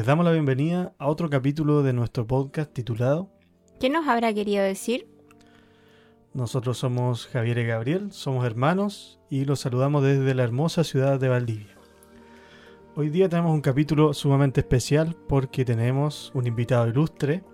[0.00, 3.28] Les damos la bienvenida a otro capítulo de nuestro podcast titulado
[3.78, 5.06] ¿Qué nos habrá querido decir?
[6.32, 11.28] Nosotros somos Javier y Gabriel, somos hermanos y los saludamos desde la hermosa ciudad de
[11.28, 11.76] Valdivia.
[12.96, 17.44] Hoy día tenemos un capítulo sumamente especial porque tenemos un invitado ilustre.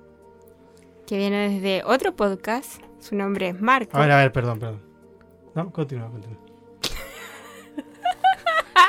[1.04, 2.80] Que viene desde otro podcast.
[3.01, 3.96] Su nombre es Marco.
[3.96, 4.82] A ver, a ver, perdón, perdón.
[5.52, 6.38] No, continúa, continúa.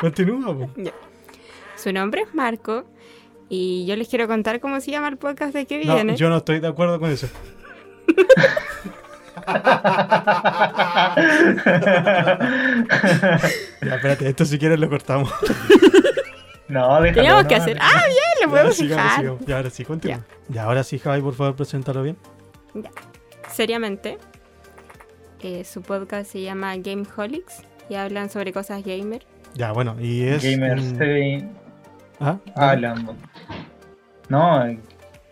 [0.00, 0.70] continúa, po.
[1.74, 2.84] Su nombre es Marco.
[3.48, 6.16] Y yo les quiero contar cómo se llama el podcast de que No, viene.
[6.16, 7.28] yo no estoy de acuerdo con eso.
[13.82, 15.30] Ya, espérate, esto si quieres lo cortamos.
[16.68, 17.14] no, déjalo.
[17.14, 17.76] Teníamos no, que hacer.
[17.76, 17.82] no.
[17.84, 18.16] ¡Ah, bien!
[18.38, 19.16] Le Ya, podemos fijar.
[19.18, 19.46] sigamos.
[19.46, 20.20] Ya, ahora sí, continúa.
[20.48, 22.16] Ya, ahora sí, Javi, por favor, preséntalo bien.
[23.50, 24.18] Seriamente.
[25.40, 27.62] eh, su podcast se llama Gameholics.
[27.88, 29.24] Y hablan sobre cosas gamer.
[29.54, 30.42] Ya, bueno, y es.
[30.44, 31.44] Gamers un- se
[32.20, 32.36] ¿Ah?
[32.54, 33.16] hablan.
[34.28, 34.64] No,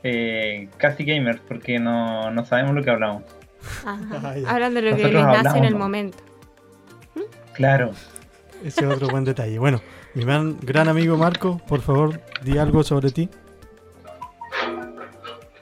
[0.02, 3.22] eh, casi gamers, porque no, no sabemos lo que hablamos.
[3.84, 4.34] Ajá.
[4.46, 5.78] Ah, hablan de lo que les nace en hablamos, el ¿no?
[5.78, 6.18] momento.
[7.54, 7.90] Claro.
[8.64, 9.58] Ese es otro buen detalle.
[9.58, 9.80] Bueno,
[10.14, 13.28] mi gran, gran amigo Marco, por favor, di algo sobre ti.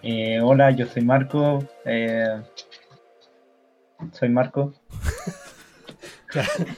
[0.03, 1.65] Eh, hola, yo soy Marco.
[1.85, 2.43] eh,
[4.13, 4.73] soy Marco.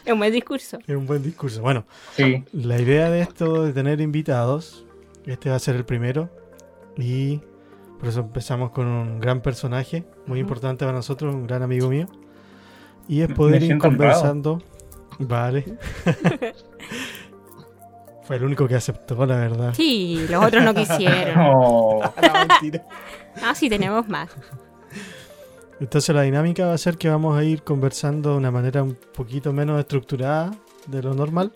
[0.05, 0.79] Es un buen discurso.
[0.87, 1.63] Es un buen discurso.
[1.63, 4.85] Bueno, Sí, la idea de esto de tener invitados,
[5.25, 6.29] este va a ser el primero.
[6.97, 7.41] Y
[7.99, 12.07] por eso empezamos con un gran personaje, muy importante para nosotros, un gran amigo mío.
[13.09, 14.61] Y es poder ir conversando.
[15.19, 15.65] Vale.
[18.23, 19.73] Fue el único que aceptó, la verdad.
[19.75, 21.39] Sí, los otros no quisieron.
[21.39, 22.85] Oh, No, mentira.
[23.41, 24.31] Ah, sí, tenemos más.
[25.79, 28.97] Entonces la dinámica va a ser que vamos a ir conversando de una manera un
[29.15, 30.51] poquito menos estructurada
[30.87, 31.53] de lo normal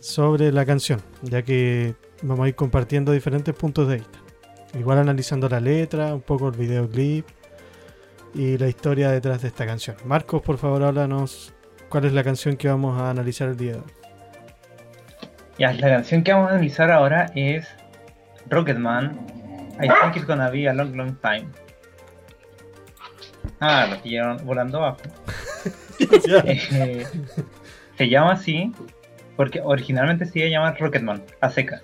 [0.00, 4.18] sobre la canción, ya que vamos a ir compartiendo diferentes puntos de vista.
[4.74, 7.26] Igual analizando la letra, un poco el videoclip
[8.34, 9.96] y la historia detrás de esta canción.
[10.04, 11.52] Marcos, por favor, háblanos
[11.88, 13.84] cuál es la canción que vamos a analizar el día de hoy.
[15.58, 17.68] ya, la canción que vamos a analizar ahora es
[18.48, 19.18] Rocketman.
[19.80, 21.48] I think it's gonna be a long, long time.
[23.60, 25.00] Ah, lo pillaron volando abajo.
[26.44, 27.06] Eh,
[27.96, 28.72] se llama así
[29.36, 31.80] porque originalmente se iba a llamar Rocketman, a seca.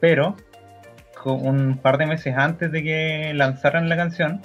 [0.00, 0.36] Pero
[1.26, 4.40] un par de meses antes de que lanzaran la canción,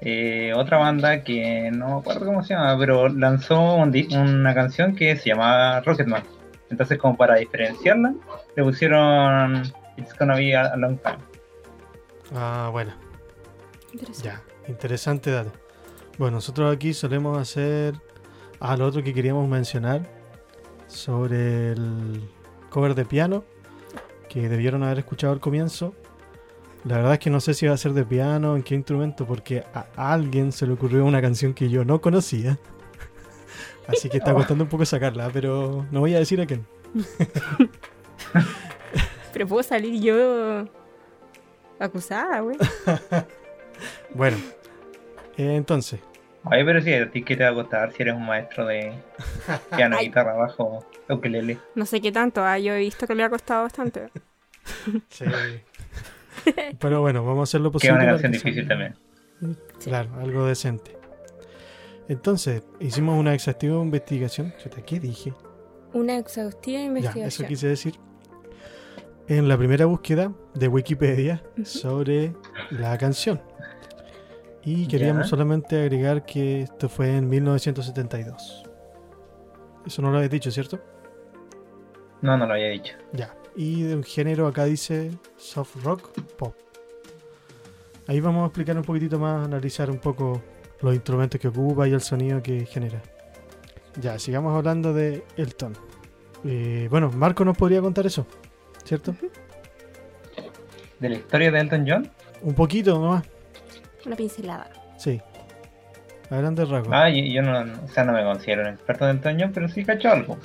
[0.00, 4.94] eh, otra banda que no me acuerdo cómo se llama, pero lanzó un una canción
[4.94, 6.22] que se llamaba Rocketman.
[6.70, 8.14] Entonces, como para diferenciarla,
[8.54, 9.62] le pusieron
[9.96, 11.18] It's gonna be a, a long time.
[12.34, 12.92] Ah, bueno.
[13.92, 14.28] Interesante.
[14.28, 15.52] Ya, interesante dato.
[16.18, 17.94] Bueno, nosotros aquí solemos hacer.
[18.60, 20.02] Ah, lo otro que queríamos mencionar
[20.86, 22.28] sobre el
[22.70, 23.44] cover de piano
[24.28, 25.94] que debieron haber escuchado al comienzo.
[26.84, 29.26] La verdad es que no sé si va a ser de piano, en qué instrumento,
[29.26, 32.58] porque a alguien se le ocurrió una canción que yo no conocía.
[33.88, 36.66] Así que está costando un poco sacarla, pero no voy a decir a quién.
[39.32, 40.64] Pero puedo salir yo
[41.78, 42.56] acusada, güey.
[44.12, 44.36] Bueno,
[45.36, 46.00] eh, entonces,
[46.50, 48.92] Oye, pero sí, a ti qué te va a costar si eres un maestro de
[49.76, 50.06] piano, Ay.
[50.06, 51.58] guitarra, bajo, ukelele.
[51.74, 54.08] No sé qué tanto, ah, yo he visto que le ha costado bastante.
[55.08, 55.24] sí.
[56.78, 57.96] Pero bueno, vamos a hacer lo Que posible.
[57.98, 58.96] es una canción que sea- difícil también.
[59.82, 60.96] Claro, algo decente.
[62.08, 64.54] Entonces, hicimos una exhaustiva investigación.
[64.86, 65.34] ¿Qué dije?
[65.92, 67.26] Una exhaustiva Ya, investigación.
[67.26, 67.94] eso quise decir.
[69.26, 72.32] En la primera búsqueda de Wikipedia sobre
[72.70, 73.42] la canción.
[74.64, 75.30] Y queríamos Ya.
[75.30, 78.64] solamente agregar que esto fue en 1972.
[79.86, 80.80] Eso no lo habéis dicho, ¿cierto?
[82.20, 82.94] No, no lo había dicho.
[83.12, 83.34] Ya.
[83.56, 86.54] Y de un género acá dice soft rock pop.
[88.06, 90.42] Ahí vamos a explicar un poquitito más, analizar un poco
[90.80, 93.02] los instrumentos que ocupa y el sonido que genera.
[94.00, 95.74] Ya, sigamos hablando de Elton.
[96.44, 98.26] Eh, bueno, Marco nos podría contar eso,
[98.84, 99.14] ¿cierto?
[101.00, 102.10] ¿De la historia de Elton John?
[102.42, 103.24] Un poquito nomás,
[104.08, 104.68] Una pincelada.
[104.96, 105.20] sí.
[106.30, 106.92] A grandes rasgos.
[106.94, 109.82] Ah, yo, yo no, o sea, no me considero un experto de John, pero sí
[109.82, 110.36] cacho algo.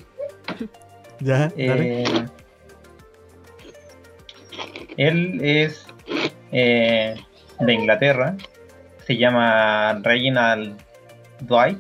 [1.19, 2.04] ya, dale.
[2.04, 2.25] Eh,
[4.95, 5.86] él es
[6.54, 7.15] eh,
[7.60, 8.36] de Inglaterra,
[9.06, 10.77] se llama Reginald
[11.42, 11.80] Dwight,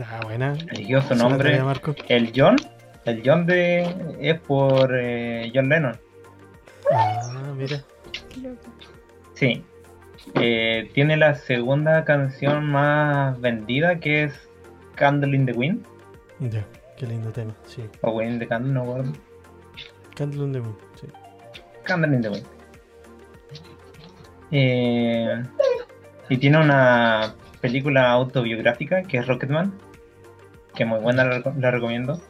[0.00, 0.56] Ah, buena.
[0.72, 1.50] eligió su nombre.
[1.50, 1.94] tarea, Marco.
[2.08, 2.56] El John,
[3.04, 3.82] el John de
[4.20, 5.96] es por eh, John Lennon.
[6.92, 7.82] Ah, mira.
[9.34, 9.64] Sí.
[10.34, 14.48] Eh, tiene la segunda canción más vendida que es
[14.94, 15.86] Candle in the Wind.
[16.40, 16.64] Ya,
[16.96, 17.82] qué lindo tema, sí.
[18.02, 19.12] O Wind in the Candle, no acuerdo.
[20.14, 21.06] Candle on the Moon, sí.
[21.82, 22.46] Scandal in the Wind.
[24.50, 25.42] Eh,
[26.28, 29.72] y tiene una película autobiográfica que es Rocketman,
[30.74, 32.20] que muy buena, la, reco- la recomiendo.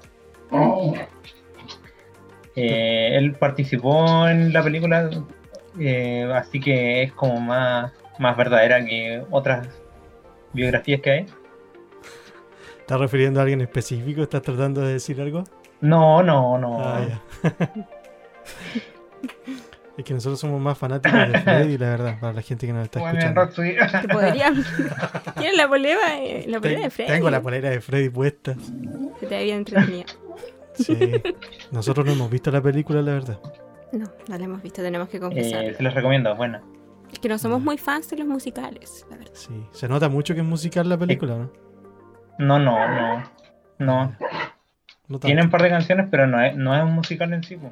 [2.57, 5.11] Eh, él participó en la película,
[5.79, 9.69] eh, así que es como más, más verdadera que otras
[10.53, 11.27] biografías que hay.
[12.81, 14.23] ¿Estás refiriendo a alguien específico?
[14.23, 15.45] ¿Estás tratando de decir algo?
[15.81, 16.81] No, no, no.
[16.81, 17.23] Ah, ya.
[19.99, 22.85] es que nosotros somos más fanáticos de Freddy, la verdad, para la gente que nos
[22.85, 24.09] está bien, escuchando.
[24.13, 24.55] Podrían.
[25.37, 26.01] ¿Quieres la polera?
[26.47, 27.11] La polera de Freddy.
[27.11, 28.57] Tengo la polera de Freddy puesta.
[29.21, 30.07] Se te había entretenido.
[30.75, 30.97] Sí.
[31.73, 33.39] Nosotros no hemos visto la película, la verdad.
[33.93, 35.65] No, no la hemos visto, tenemos que confesar.
[35.65, 36.63] Eh, se los recomiendo, buena.
[37.13, 39.33] Es que no somos muy fans de los musicales, la verdad.
[39.35, 39.67] Sí.
[39.73, 41.53] Se nota mucho que es musical la película, ¿no?
[42.39, 43.25] No, no, no.
[43.79, 44.17] No.
[45.09, 45.19] No.
[45.21, 47.57] Tiene un par de canciones, pero no es, no es un musical en sí.
[47.57, 47.71] po.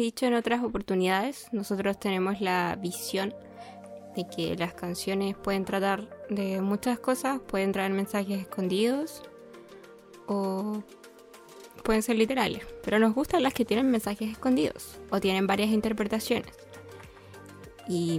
[0.00, 3.34] Dicho en otras oportunidades, nosotros tenemos la visión
[4.16, 9.22] de que las canciones pueden tratar de muchas cosas, pueden traer mensajes escondidos
[10.26, 10.82] o
[11.84, 16.52] pueden ser literales, pero nos gustan las que tienen mensajes escondidos o tienen varias interpretaciones.
[17.88, 18.16] Y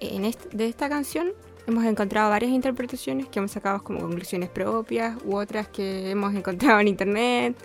[0.00, 1.32] en est- de esta canción
[1.66, 6.80] hemos encontrado varias interpretaciones que hemos sacado como conclusiones propias u otras que hemos encontrado
[6.80, 7.56] en internet,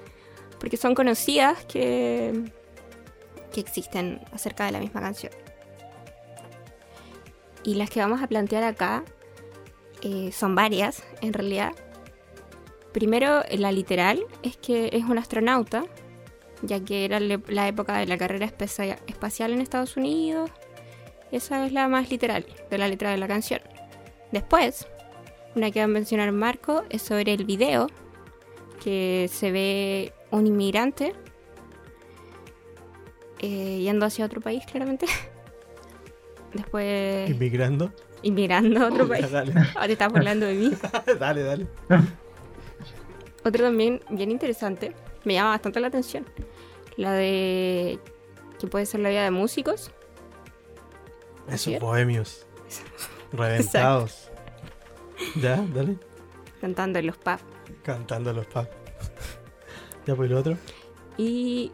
[0.60, 2.52] porque son conocidas que
[3.54, 5.32] que existen acerca de la misma canción.
[7.64, 9.06] Y las que vamos a plantear acá
[10.02, 11.72] eh, son varias, en realidad.
[12.92, 15.86] Primero, la literal es que es un astronauta,
[16.62, 20.52] ya que era la época de la carrera espacial en Estados Unidos.
[21.32, 23.62] Esa es la más literal de la letra de la canción.
[24.32, 24.88] Después,
[25.56, 27.88] una que va a mencionar Marco es sobre el video,
[28.84, 31.14] que se ve un inmigrante
[33.46, 35.06] eh, yendo hacia otro país, claramente.
[36.54, 37.92] Después, Inmigrando.
[38.22, 39.26] inmigrando a otro país.
[39.34, 40.72] Ahora te estás burlando de mí.
[41.20, 41.68] dale, dale.
[43.44, 44.94] Otro también bien interesante,
[45.26, 46.26] me llama bastante la atención.
[46.96, 48.00] La de
[48.60, 49.92] que puede ser la vida de músicos.
[51.50, 51.80] Esos es.
[51.82, 52.46] bohemios.
[53.34, 54.30] Reventados.
[55.42, 55.98] Ya, dale.
[56.62, 57.42] cantando en los pubs.
[57.84, 58.70] Cantando los pubs.
[60.06, 60.56] ya, pues lo otro.
[61.18, 61.72] Y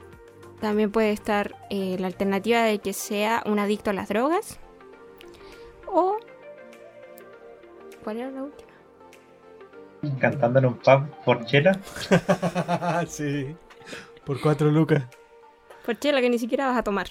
[0.59, 4.59] también puede estar eh, la alternativa de que sea un adicto a las drogas.
[5.87, 6.17] O...
[8.03, 8.69] ¿Cuál era la última?
[10.19, 11.79] Cantando en un pub por chela.
[13.07, 13.55] sí.
[14.25, 15.03] Por cuatro lucas.
[15.85, 17.07] Por chela que ni siquiera vas a tomar.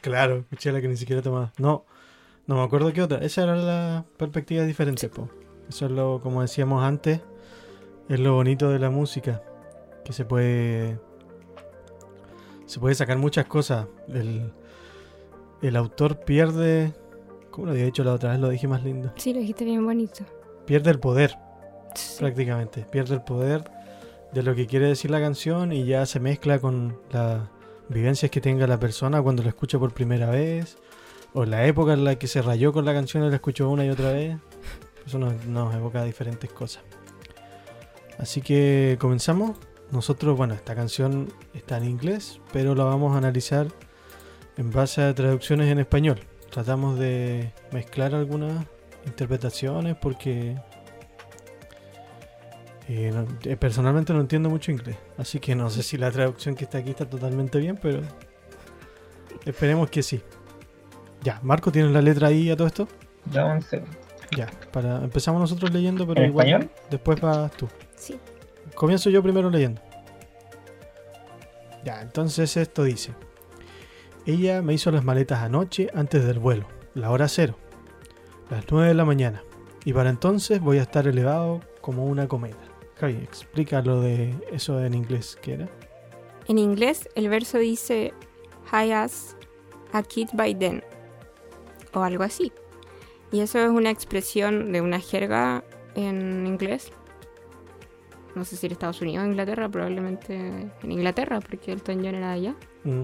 [0.00, 1.52] Claro, chela que ni siquiera tomaba.
[1.58, 1.84] No,
[2.46, 3.18] no me acuerdo qué otra.
[3.18, 5.28] Esa era la perspectiva diferente, po.
[5.68, 7.20] Eso es lo, como decíamos antes,
[8.08, 9.42] es lo bonito de la música.
[10.04, 10.98] Que se puede.
[12.68, 13.86] Se puede sacar muchas cosas.
[14.08, 14.52] El,
[15.62, 16.92] el autor pierde.
[17.50, 18.40] ¿Cómo lo había dicho la otra vez?
[18.40, 19.10] Lo dije más lindo.
[19.16, 20.24] Sí, lo dijiste bien bonito.
[20.66, 21.34] Pierde el poder,
[21.94, 22.16] Sí.
[22.18, 22.82] prácticamente.
[22.90, 23.64] Pierde el poder
[24.32, 27.40] de lo que quiere decir la canción y ya se mezcla con las
[27.88, 30.76] vivencias que tenga la persona cuando la escucha por primera vez
[31.32, 33.84] o la época en la que se rayó con la canción y la escuchó una
[33.86, 34.36] y otra vez.
[35.06, 36.82] Eso nos, nos evoca diferentes cosas.
[38.18, 39.56] Así que comenzamos.
[39.90, 43.66] Nosotros, bueno, esta canción está en inglés, pero la vamos a analizar
[44.56, 46.20] en base a traducciones en español.
[46.50, 48.64] Tratamos de mezclar algunas
[49.06, 50.56] interpretaciones porque
[52.88, 56.54] eh, no- eh, personalmente no entiendo mucho inglés, así que no sé si la traducción
[56.54, 58.00] que está aquí está totalmente bien, pero
[59.44, 60.22] esperemos que sí.
[61.22, 62.88] Ya, Marco, ¿tienes la letra ahí a todo esto?
[63.30, 63.64] Segundo.
[64.36, 66.70] Ya, para empezamos nosotros leyendo, pero ¿En igual español?
[66.90, 67.68] después vas tú.
[67.96, 68.18] Sí.
[68.78, 69.82] Comienzo yo primero leyendo.
[71.84, 73.12] Ya, entonces esto dice.
[74.24, 77.56] Ella me hizo las maletas anoche antes del vuelo, la hora cero,
[78.50, 79.42] las 9 de la mañana.
[79.84, 82.62] Y para entonces voy a estar elevado como una cometa.
[83.00, 85.68] Javi, explica lo de eso en inglés, ¿qué era?
[86.46, 88.14] En inglés el verso dice
[88.66, 89.36] High as
[89.92, 90.84] a kid by then
[91.94, 92.52] o algo así.
[93.32, 95.64] Y eso es una expresión de una jerga
[95.96, 96.92] en inglés.
[98.34, 100.34] No sé si en Estados Unidos o Inglaterra, probabelmente
[100.82, 102.54] en Inglaterra, porque Elton John era de allá.
[102.84, 103.02] Mm,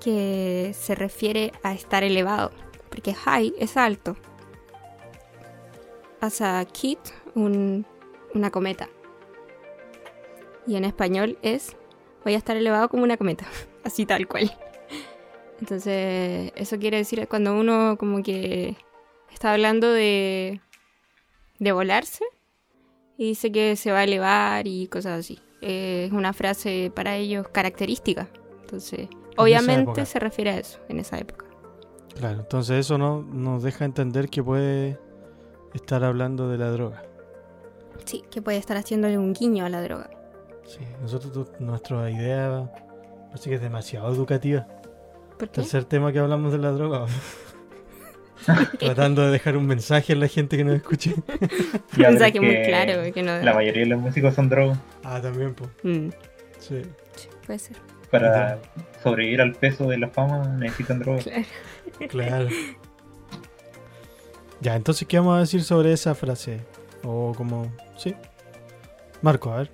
[0.00, 2.52] Que se refiere a estar elevado,
[2.88, 4.16] porque high es alto.
[6.20, 6.98] As a kid,
[7.34, 7.86] un-
[8.34, 8.88] una cometa.
[10.66, 11.74] y en español es
[12.22, 13.46] voy a estar elevado como una cometa,
[13.84, 14.50] así tal cual.
[15.58, 18.76] Entonces, eso quiere decir cuando uno como que
[19.32, 20.60] está hablando de,
[21.58, 22.24] de volarse
[23.20, 25.38] y dice que se va a elevar y cosas así.
[25.60, 28.28] Es una frase para ellos característica.
[28.62, 31.44] Entonces, obviamente se refiere a eso en esa época.
[32.16, 34.98] Claro, entonces eso no nos deja entender que puede
[35.74, 37.02] estar hablando de la droga.
[38.06, 40.08] Sí, que puede estar haciéndole un guiño a la droga.
[40.64, 42.72] Sí, nosotros, nuestra idea
[43.28, 44.66] parece que es demasiado educativa.
[45.38, 45.60] ¿Por qué?
[45.60, 47.04] Tercer tema que hablamos de la droga.
[48.78, 51.14] Tratando de dejar un mensaje a la gente que nos escuche.
[51.28, 51.40] Un
[51.92, 53.12] es mensaje muy claro.
[53.12, 53.38] Que no...
[53.40, 55.70] La mayoría de los músicos son drogos Ah, también, pues.
[55.82, 56.08] Mm,
[56.58, 56.82] Sí.
[57.16, 57.76] sí, puede ser.
[58.10, 58.58] para
[59.02, 61.24] sobrevivir al peso de la fama necesitan drogas.
[61.24, 62.08] Claro.
[62.08, 62.48] Claro.
[64.60, 66.60] Ya, entonces, ¿qué vamos a decir sobre esa frase?
[67.02, 67.72] O como...
[67.96, 68.14] Sí.
[69.22, 69.70] Marco, a ver.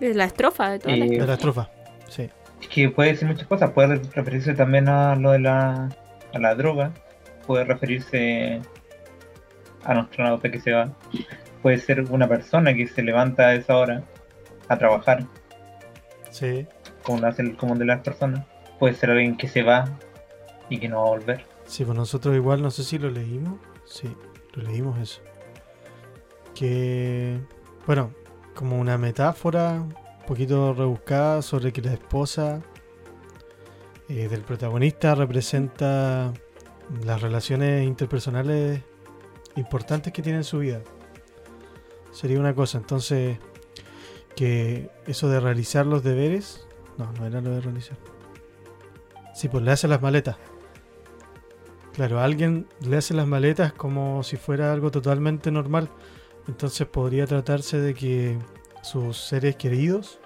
[0.00, 1.26] Es la estrofa de toda la Eh, De estrofa.
[1.26, 1.70] la estrofa.
[2.08, 2.28] Sí.
[2.60, 5.88] Es que puede decir muchas cosas, puede referirse también a lo de la,
[6.32, 6.92] a la droga,
[7.46, 8.60] puede referirse
[9.84, 10.92] a nuestro astronauta que se va,
[11.62, 14.02] puede ser una persona que se levanta a esa hora
[14.68, 15.24] a trabajar,
[16.30, 16.66] Sí.
[17.02, 18.46] como lo hace el común de las personas,
[18.78, 19.84] puede ser alguien que se va
[20.68, 21.44] y que no va a volver.
[21.66, 23.58] Sí, pues nosotros igual, no sé si lo leímos.
[23.84, 24.14] Sí,
[24.54, 25.20] lo leímos eso.
[26.54, 27.38] Que,
[27.86, 28.12] bueno,
[28.54, 29.94] como una metáfora un
[30.26, 32.60] poquito rebuscada sobre que la esposa
[34.08, 36.32] eh, del protagonista representa
[37.04, 38.80] las relaciones interpersonales
[39.56, 40.82] importantes que tiene en su vida.
[42.12, 43.38] Sería una cosa, entonces,
[44.36, 46.66] que eso de realizar los deberes,
[46.98, 47.96] no, no era lo de realizar.
[49.34, 50.36] Sí, pues le hace las maletas.
[51.94, 55.90] Claro, alguien le hace las maletas como si fuera algo totalmente normal.
[56.48, 58.38] Entonces podría tratarse de que
[58.82, 60.18] sus seres queridos,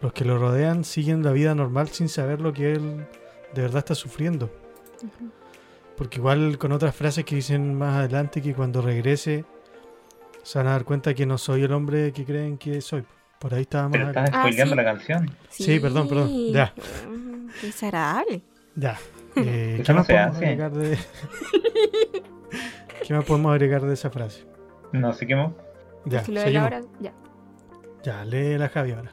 [0.00, 3.06] los que lo rodean, siguen la vida normal sin saber lo que él
[3.54, 4.46] de verdad está sufriendo.
[5.02, 5.30] Ujú.
[5.96, 9.44] Porque igual con otras frases que dicen más adelante que cuando regrese
[10.42, 13.04] se van a dar cuenta que no soy el hombre que creen que soy.
[13.38, 14.76] Por ahí estaba Pero estás Ah, spoileando sí.
[14.76, 15.30] la canción.
[15.50, 16.30] Sí, perdón, perdón.
[16.52, 16.72] Ya.
[17.08, 18.42] Mm, Qué desagradable.
[18.76, 18.98] Ya.
[19.36, 20.44] Eh, ¿Qué más podemos hace.
[20.46, 20.98] agregar de...
[23.06, 24.46] ¿Qué más podemos agregar de esa frase?
[24.92, 25.52] No sé qué más.
[26.04, 26.70] Ya, Si lo de seguimos.
[26.70, 27.12] la hora, ya.
[28.02, 29.12] Ya, lee la Javi ahora.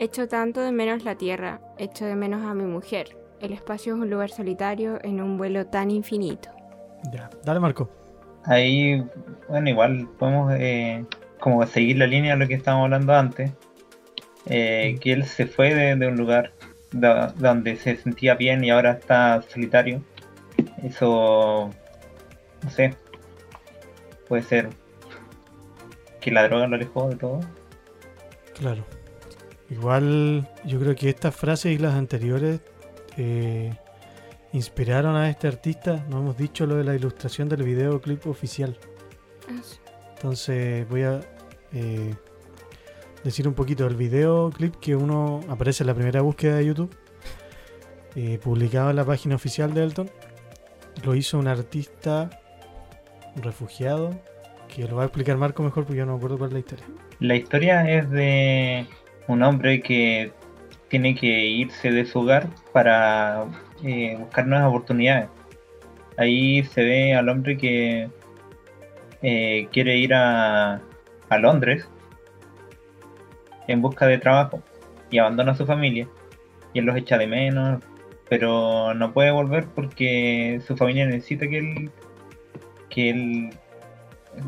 [0.00, 3.16] Echo tanto de menos la tierra, echo de menos a mi mujer.
[3.40, 6.50] El espacio es un lugar solitario en un vuelo tan infinito.
[7.12, 7.90] Ya, dale Marco.
[8.44, 9.04] Ahí,
[9.48, 11.04] bueno, igual podemos eh,
[11.40, 13.50] como seguir la línea de lo que estábamos hablando antes.
[14.46, 16.52] Eh, que él se fue de, de un lugar
[16.92, 20.00] donde se sentía bien y ahora está solitario.
[20.82, 21.70] Eso,
[22.62, 22.94] no sé,
[24.28, 24.68] puede ser
[26.20, 27.40] que la droga lo alejó de todo.
[28.54, 28.84] Claro.
[29.70, 32.60] Igual yo creo que estas frases y las anteriores
[33.16, 33.72] eh,
[34.52, 36.04] inspiraron a este artista.
[36.08, 38.78] No hemos dicho lo de la ilustración del videoclip oficial.
[39.48, 39.60] Ah.
[40.16, 41.20] Entonces voy a
[41.72, 42.14] eh,
[43.24, 46.96] decir un poquito del videoclip que uno aparece en la primera búsqueda de YouTube,
[48.16, 50.10] eh, publicado en la página oficial de Elton.
[51.04, 52.30] Lo hizo un artista
[53.36, 54.18] refugiado,
[54.74, 56.58] que lo va a explicar Marco mejor porque yo no me acuerdo cuál es la
[56.60, 56.86] historia.
[57.20, 58.86] La historia es de
[59.28, 60.32] un hombre que
[60.88, 63.44] tiene que irse de su hogar para
[63.84, 65.28] eh, buscar nuevas oportunidades.
[66.16, 68.08] Ahí se ve al hombre que
[69.22, 70.80] eh, quiere ir a,
[71.28, 71.88] a Londres
[73.68, 74.62] en busca de trabajo
[75.10, 76.08] y abandona a su familia
[76.72, 77.82] y él los echa de menos,
[78.28, 81.90] pero no puede volver porque su familia necesita que él
[82.88, 83.50] que él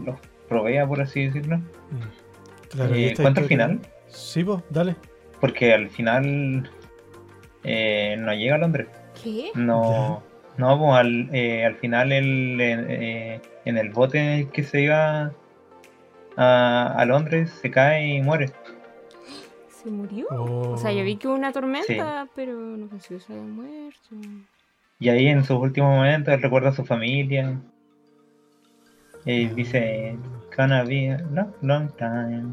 [0.04, 0.16] los
[0.48, 1.58] provea, por así decirlo.
[1.58, 2.70] Mm.
[2.70, 3.80] Claro, Eh, ¿Cuánto al final?
[4.10, 4.96] Sí, vos, dale.
[5.40, 6.70] Porque al final
[7.64, 8.88] eh, no llega a Londres.
[9.22, 9.50] ¿Qué?
[9.54, 10.22] No,
[10.56, 14.82] no pues, al, eh, al final él eh, en el bote en el que se
[14.82, 15.32] iba
[16.36, 18.52] a, a Londres se cae y muere.
[19.82, 20.26] ¿Se murió?
[20.30, 20.72] Oh.
[20.72, 24.16] O sea, yo vi que hubo una tormenta, pero no pensé que se había muerto.
[24.98, 27.58] Y ahí en sus últimos momentos él recuerda a su familia.
[29.24, 30.16] Y dice,
[30.54, 32.52] gonna be a long, long time.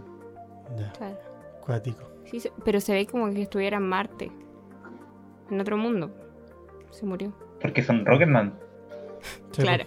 [0.98, 1.27] Claro.
[1.68, 2.10] Cuático.
[2.32, 4.32] Sí, pero se ve como que estuviera en Marte.
[5.52, 6.12] En otro mundo.
[6.92, 7.34] Se murió.
[7.62, 8.54] Porque son Rocketman.
[9.52, 9.86] Sí, claro.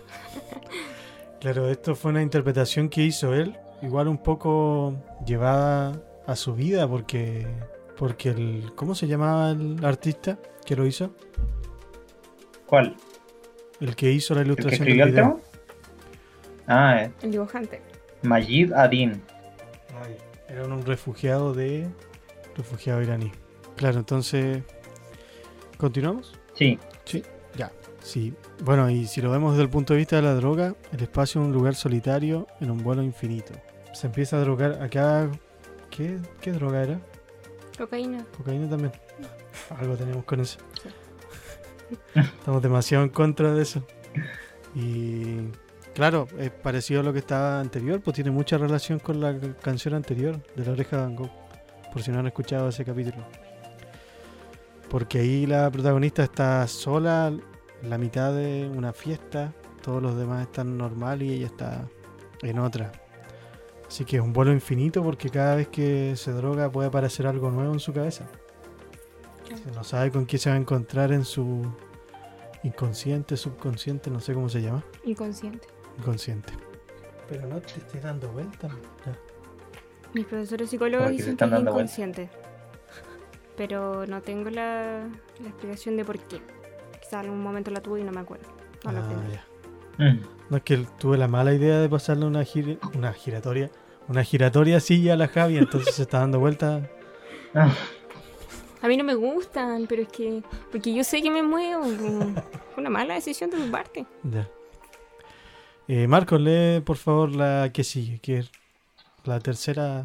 [1.40, 4.94] Claro, esto fue una interpretación que hizo él, igual un poco
[5.24, 7.46] llevada a su vida, porque,
[7.96, 11.12] porque el, ¿cómo se llamaba el artista que lo hizo?
[12.66, 12.96] ¿Cuál?
[13.80, 15.36] El que hizo la ¿El que ilustración escribió del el tema?
[16.66, 17.80] Ah, eh, El dibujante.
[18.22, 19.22] Majid Adin.
[20.50, 21.88] Era un refugiado de.
[22.56, 23.30] Refugiado iraní.
[23.76, 24.62] Claro, entonces.
[25.76, 26.34] ¿Continuamos?
[26.54, 27.22] Sí, Sí,
[27.56, 27.72] ya.
[28.02, 28.34] Sí.
[28.64, 31.40] Bueno, y si lo vemos desde el punto de vista de la droga, el espacio
[31.40, 33.52] es un lugar solitario en un vuelo infinito.
[33.94, 34.82] Se empieza a drogar.
[34.82, 35.30] Acá.
[35.90, 37.00] ¿Qué, qué droga era?
[37.78, 38.24] Cocaína.
[38.36, 38.92] Cocaína también.
[39.78, 40.58] Algo tenemos con eso.
[42.14, 43.84] Estamos demasiado en contra de eso.
[44.74, 45.38] Y
[45.94, 49.94] claro, es parecido a lo que estaba anterior, pues tiene mucha relación con la canción
[49.94, 51.30] anterior de La Oreja de Van Gogh.
[51.92, 53.24] Por si no han escuchado ese capítulo.
[54.88, 57.32] Porque ahí la protagonista está sola
[57.82, 61.88] en la mitad de una fiesta, todos los demás están normal y ella está
[62.42, 62.92] en otra.
[63.86, 67.50] Así que es un vuelo infinito porque cada vez que se droga puede aparecer algo
[67.50, 68.26] nuevo en su cabeza.
[69.48, 71.66] Se no sabe con qué se va a encontrar en su
[72.62, 74.84] inconsciente, subconsciente, no sé cómo se llama.
[75.04, 75.66] Inconsciente.
[76.00, 76.52] Inconsciente.
[77.28, 78.72] Pero no te estés dando vueltas.
[79.06, 79.16] ya.
[80.14, 82.30] Mis profesores psicólogos dicen que están es inconsciente.
[83.56, 85.06] Pero no tengo la,
[85.40, 86.40] la explicación de por qué.
[87.00, 88.48] Quizá en algún momento la tuve y no me acuerdo.
[88.84, 89.12] No la Ah,
[89.98, 90.04] ya.
[90.04, 90.20] Mm.
[90.48, 93.70] No es que tuve la mala idea de pasarle una, gir- una giratoria,
[94.08, 96.82] una giratoria silla a la Javi, entonces se está dando vueltas.
[97.54, 97.72] Ah,
[98.82, 100.42] A mí no me gustan, pero es que.
[100.72, 101.84] Porque yo sé que me muevo.
[101.84, 104.06] Fue una mala decisión de tu parte.
[104.24, 104.48] Ya.
[105.92, 108.52] Eh, Marcos, lee por favor la que sigue, que es
[109.24, 110.04] la tercera,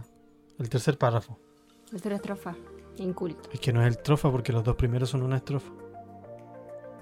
[0.57, 1.37] el tercer párrafo.
[1.91, 2.55] La otra estrofa.
[2.97, 3.49] Inculto.
[3.53, 5.71] Es que no es el trofa porque los dos primeros son una estrofa.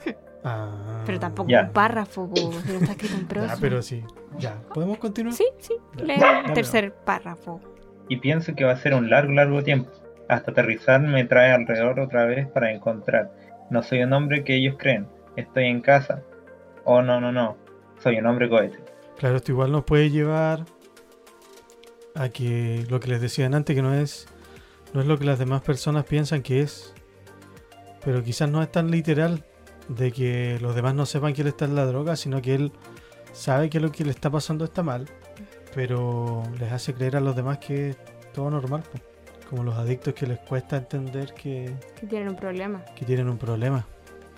[0.45, 1.61] Ah, Pero tampoco Ya.
[1.61, 3.55] un párrafo, no está escrito en prosa.
[3.55, 4.03] Ya, pero sí.
[4.37, 5.33] Ya, ¿podemos continuar?
[5.33, 5.75] Sí, sí.
[5.95, 6.03] Ya.
[6.03, 6.15] Lee
[6.47, 7.61] el tercer párrafo.
[8.09, 9.89] Y pienso que va a ser un largo, largo tiempo.
[10.27, 13.31] Hasta aterrizar me trae alrededor otra vez para encontrar.
[13.69, 15.07] No soy un hombre que ellos creen.
[15.37, 16.21] Estoy en casa.
[16.83, 17.55] Oh, no, no, no.
[18.03, 18.77] Soy un hombre cohete.
[19.17, 20.65] Claro, esto igual nos puede llevar
[22.15, 24.27] a que lo que les decían antes, que no es,
[24.93, 26.93] no es lo que las demás personas piensan que es.
[28.03, 29.45] Pero quizás no es tan literal
[29.87, 32.71] de que los demás no sepan que él está en la droga, sino que él
[33.31, 35.07] sabe que lo que le está pasando está mal,
[35.73, 37.97] pero les hace creer a los demás que es
[38.33, 38.83] todo normal.
[38.91, 38.99] po.
[39.49, 42.83] Como los adictos que les cuesta entender que, Que tienen un problema.
[42.95, 43.85] que tienen un problema.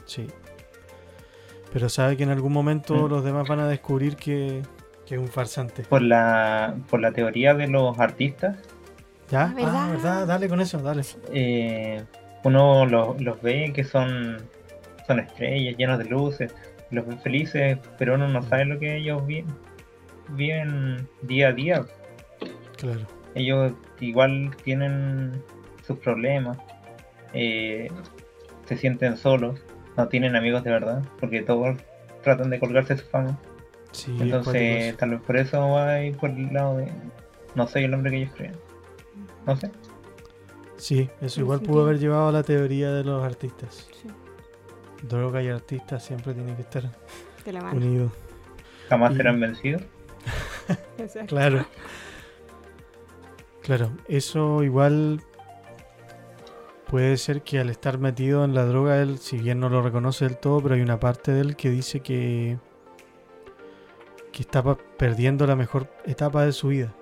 [0.06, 0.28] Sí.
[1.75, 3.09] Pero sabe que en algún momento Mm.
[3.09, 4.61] los demás van a descubrir que,
[5.05, 5.83] que es un farsante.
[5.83, 8.55] Por la, por la teoría de los artistas,
[9.29, 9.47] ¿Ya?
[9.47, 9.73] Ah, ¿verdad?
[9.75, 10.27] Ah, ¿verdad?
[10.27, 11.01] Dale con eso, dale.
[11.33, 12.01] eh,
[12.45, 14.38] uno los, los ve que son,
[15.05, 16.55] son estrellas llenos de luces,
[16.91, 19.47] los ve felices, pero uno no sabe lo que ellos viven,
[20.29, 21.85] viven día a día.
[22.77, 23.01] Claro.
[23.33, 25.43] Ellos igual tienen
[25.85, 26.57] sus problemas,
[27.33, 27.89] eh,
[28.65, 29.59] se sienten solos,
[29.97, 31.77] no tienen amigos de verdad, porque todos
[32.23, 33.38] tratan de colgarse su fama.
[33.91, 36.91] Sí, es Entonces, tal vez por eso va a ir por el lado de
[37.55, 38.55] no soy el hombre que ellos creen.
[39.45, 39.71] No sé.
[40.77, 43.88] Sí, eso igual pudo haber llevado a la teoría de los artistas.
[44.01, 44.10] Sí.
[45.08, 46.84] Droga y artistas siempre tienen que estar
[47.45, 47.77] De la mano.
[47.77, 48.12] unidos.
[48.89, 49.81] Jamás Y- serán vencidos.
[51.27, 51.65] Claro.
[53.62, 55.21] Claro, eso igual
[56.89, 60.25] puede ser que al estar metido en la droga, él, si bien no lo reconoce
[60.25, 62.57] del todo, pero hay una parte de él que dice que,
[64.31, 66.93] que está pa- perdiendo la mejor etapa de su vida.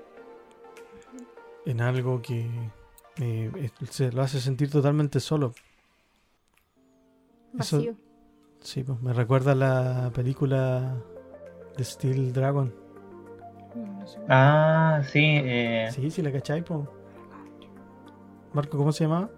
[1.66, 2.50] En algo que
[3.22, 5.54] eh, se lo hace sentir totalmente solo.
[7.60, 7.96] Eso- Vacío.
[8.62, 10.96] Sí, pues me recuerda a la película
[11.78, 12.74] de Steel Dragon.
[14.30, 15.20] Ah, sí.
[15.24, 16.88] Eh, Sí, sí, la cachai, po.
[18.54, 19.30] Marco, ¿cómo se llamaba?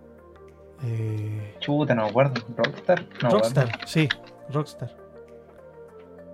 [0.84, 2.42] Eh, Chuta, no me acuerdo.
[2.56, 3.06] Rockstar.
[3.22, 3.88] No me Rockstar, acuerdo.
[3.88, 4.10] sí,
[4.52, 4.96] Rockstar.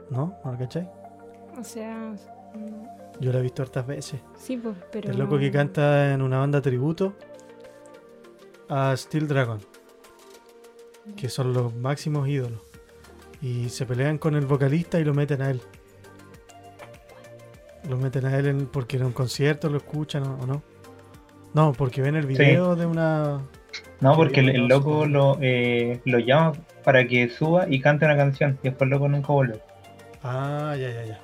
[0.09, 0.37] ¿No?
[0.43, 0.89] ¿No la cachai?
[1.57, 2.13] O sea,
[2.55, 3.01] no.
[3.19, 4.19] Yo la he visto hartas veces.
[4.37, 5.11] sí, pues, pero.
[5.11, 7.13] El loco que canta en una banda tributo
[8.67, 9.59] a Steel Dragon,
[11.15, 12.61] que son los máximos ídolos.
[13.41, 15.61] Y se pelean con el vocalista y lo meten a él.
[17.89, 20.61] Lo meten a él en- porque en un concierto lo escuchan o, o no.
[21.53, 23.41] No, porque ven el video de una.
[24.01, 28.57] No, porque el, loco lo, eh, lo llama para que suba y cante una canción.
[28.63, 29.59] Y después el loco nunca vuelve.
[30.23, 31.19] Ah, ya, ya, ya.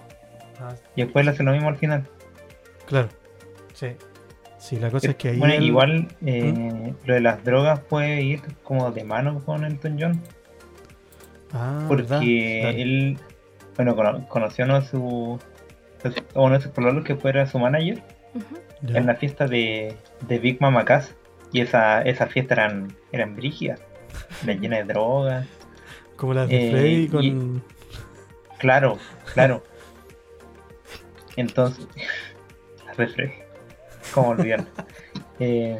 [0.59, 2.03] Ah, Y después le hace lo mismo al final.
[2.85, 3.09] claro.
[3.73, 3.89] Sí.
[4.59, 5.37] Sí, la cosa es que ahí.
[5.37, 10.21] bueno, igual eh, lo de las drogas puede ir como de mano con Elton John.
[11.53, 13.17] Ah, Porque él,
[13.75, 15.39] bueno, cono- conoció a uno de sus,
[16.33, 18.01] uno de sus pololos que fuera su manager
[18.83, 19.95] en la fiesta de,
[20.27, 21.15] de Big Mama Cass.
[21.51, 23.79] Y esa, esa fiesta eran, eran brígidas,
[24.43, 25.47] eran llenas de drogas.
[26.15, 27.23] Como las de eh, Freddy con.
[27.23, 27.61] y-
[28.59, 28.97] Claro,
[29.33, 29.63] claro.
[31.35, 31.87] Entonces,
[32.85, 33.33] la refre-
[34.13, 34.67] como olvidarlo.
[35.39, 35.77] Eh,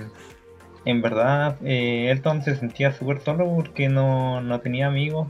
[0.86, 5.28] en verdad, eh, Elton se sentía súper solo porque no, no tenía amigos,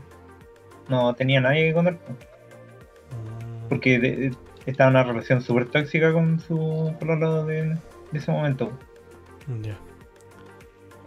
[0.90, 1.80] no tenía nadie que.
[1.80, 1.96] Mm,
[3.70, 7.78] Porque de- de- estaba en una relación súper tóxica con su pololo de, de
[8.12, 8.70] ese momento.
[9.62, 9.78] Ya.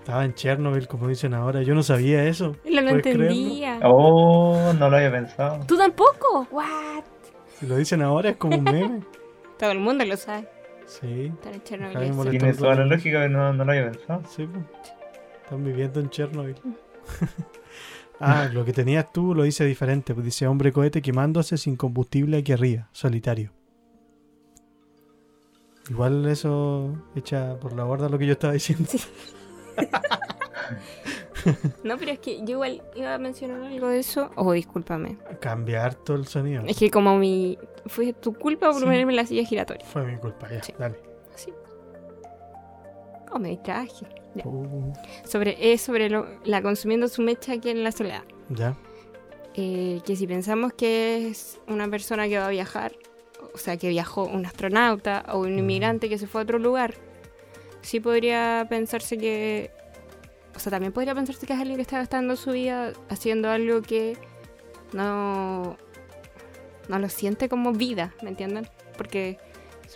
[0.01, 1.61] Estaba en Chernobyl, como dicen ahora.
[1.61, 2.55] Yo no sabía eso.
[2.65, 3.79] No lo entendía.
[3.83, 5.63] Oh, no lo había pensado.
[5.67, 6.47] ¿Tú tampoco?
[6.49, 7.03] ¿What?
[7.59, 9.01] Si lo dicen ahora es como un meme.
[9.59, 10.47] Todo el mundo lo sabe.
[10.87, 12.29] Sí, Estar en Chernobyl.
[12.31, 14.23] Tiene toda la lógica, pero no, no lo había pensado.
[14.25, 14.47] sí.
[14.47, 14.65] pues.
[15.43, 16.55] Están viviendo en Chernobyl.
[18.19, 20.15] ah, lo que tenías tú lo dice diferente.
[20.15, 23.51] Pues dice hombre cohete quemándose sin combustible aquí arriba, solitario.
[25.91, 28.89] Igual eso echa por la borda lo que yo estaba diciendo.
[31.83, 34.29] No, pero es que yo igual iba a mencionar algo de eso.
[34.35, 35.17] Oh, discúlpame.
[35.39, 36.63] Cambia harto el sonido.
[36.67, 37.57] Es que como mi...
[37.87, 38.83] Fue tu culpa por Sí.
[38.85, 39.83] ponerme la silla giratoria.
[39.85, 40.73] Fue mi culpa, ya, Sí.
[40.77, 40.99] dale.
[41.33, 41.51] Así.
[43.31, 44.05] Oh, me distraje.
[44.45, 44.93] Uh,
[45.25, 48.23] Sobre, es sobre lo- la consumiendo su mecha aquí en la soledad.
[48.49, 48.75] ya.
[49.55, 52.93] Eh, que si pensamos que es una persona que va a viajar,
[53.53, 55.59] o sea, que viajó un astronauta o un Mm.
[55.59, 56.93] inmigrante que se fue a otro lugar,
[57.81, 59.71] sí podría pensarse que...
[60.55, 63.81] O sea, también podría pensarse que es alguien que está gastando su vida haciendo algo
[63.81, 64.17] que
[64.93, 65.77] no,
[66.89, 68.67] no lo siente como vida, ¿me entienden?
[68.97, 69.37] Porque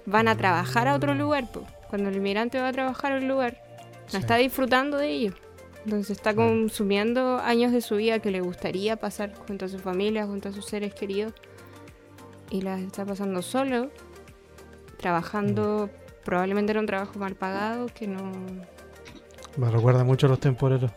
[0.05, 1.17] van a trabajar a otro Mm.
[1.19, 1.51] lugar.
[1.51, 1.63] po.
[1.89, 3.61] Cuando el inmigrante va a trabajar a un lugar,
[4.05, 4.17] no Sí.
[4.17, 5.33] está disfrutando de ello.
[5.83, 10.25] Entonces está consumiendo años de su vida que le gustaría pasar junto a su familia,
[10.25, 11.33] junto a sus seres queridos.
[12.49, 13.91] Y las está pasando solo,
[14.97, 15.89] trabajando
[16.25, 18.31] probablemente en un trabajo mal pagado que no...
[19.55, 20.91] Me recuerda mucho a los temporeros.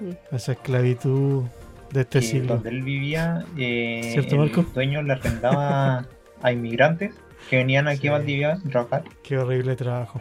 [0.00, 0.34] Mm.
[0.36, 1.44] Esa esclavitud
[1.90, 2.54] de este que siglo.
[2.54, 4.62] donde él vivía, eh, ¿Cierto, el Marco?
[4.74, 6.06] dueño le arrendaba
[6.42, 7.12] a inmigrantes
[7.50, 8.08] que venían aquí Sí.
[8.08, 9.04] a Valdivia a trabajar.
[9.24, 10.20] Qué horrible trabajo.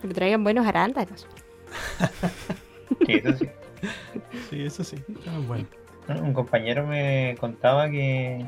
[0.00, 1.26] Pero traigan buenos arándanos.
[3.06, 3.48] Sí, eso sí.
[4.50, 4.96] Sí, eso sí.
[5.26, 5.66] Ah, bueno.
[6.08, 8.46] Un compañero me contaba que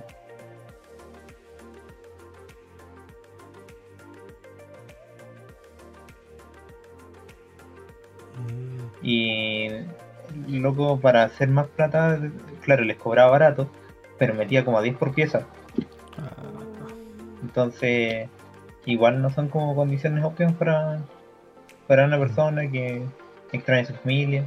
[9.03, 9.69] y
[10.49, 12.19] loco para hacer más plata,
[12.63, 13.69] claro, les cobraba barato,
[14.19, 15.47] pero metía como a 10 por pieza.
[17.43, 18.29] Entonces,
[18.85, 21.01] igual no son como condiciones óptimas para,
[21.87, 23.03] para una persona que
[23.53, 24.45] extraña a su familia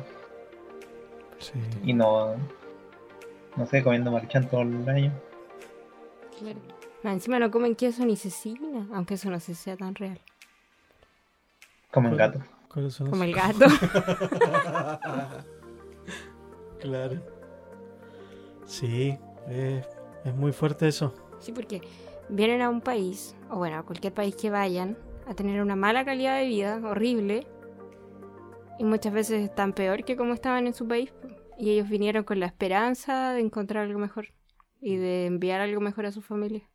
[1.39, 1.53] sí.
[1.83, 2.35] y no,
[3.55, 5.13] no sé, comiendo marchán todo el año.
[7.03, 10.19] Más encima no comen queso ni cecina, aunque eso no sé si sea tan real.
[11.91, 12.43] Comen gatos.
[12.71, 13.65] ¿Cuáles son Como el gato.
[16.79, 17.19] claro.
[18.65, 19.17] Sí,
[19.49, 19.85] es,
[20.23, 21.13] es muy fuerte eso.
[21.39, 21.81] Sí, porque
[22.29, 26.05] vienen a un país, o bueno, a cualquier país que vayan, a tener una mala
[26.05, 27.47] calidad de vida, horrible,
[28.77, 31.11] y muchas veces están peor que como estaban en su país,
[31.57, 34.27] y ellos vinieron con la esperanza de encontrar algo mejor
[34.79, 36.69] y de enviar algo mejor a su familia.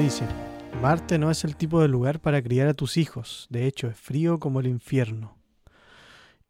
[0.00, 0.24] Dice,
[0.82, 3.46] Marte no es el tipo de lugar para criar a tus hijos.
[3.50, 5.36] De hecho, es frío como el infierno.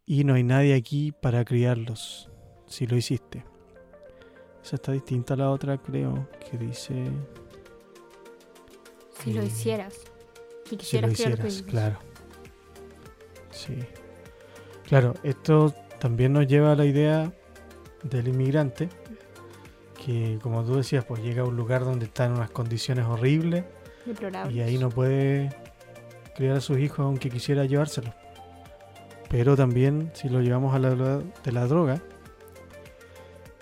[0.07, 2.31] Y no hay nadie aquí para criarlos,
[2.67, 3.45] si lo hiciste.
[4.63, 6.95] Esa está distinta a la otra, creo, que dice...
[9.23, 9.95] Si lo Eh, hicieras.
[10.65, 11.99] Si Si quisieras lo criar tus hicieras, claro.
[13.51, 13.79] Sí.
[14.87, 17.33] Claro, esto también nos lleva a la idea
[18.03, 18.89] del inmigrante,
[20.05, 23.65] que como tú decías, pues llega a un lugar donde está en unas condiciones horribles
[24.51, 25.51] y ahí no puede
[26.35, 28.15] criar a sus hijos aunque quisiera llevárselos.
[29.29, 32.01] Pero también si lo llevamos a la de la droga,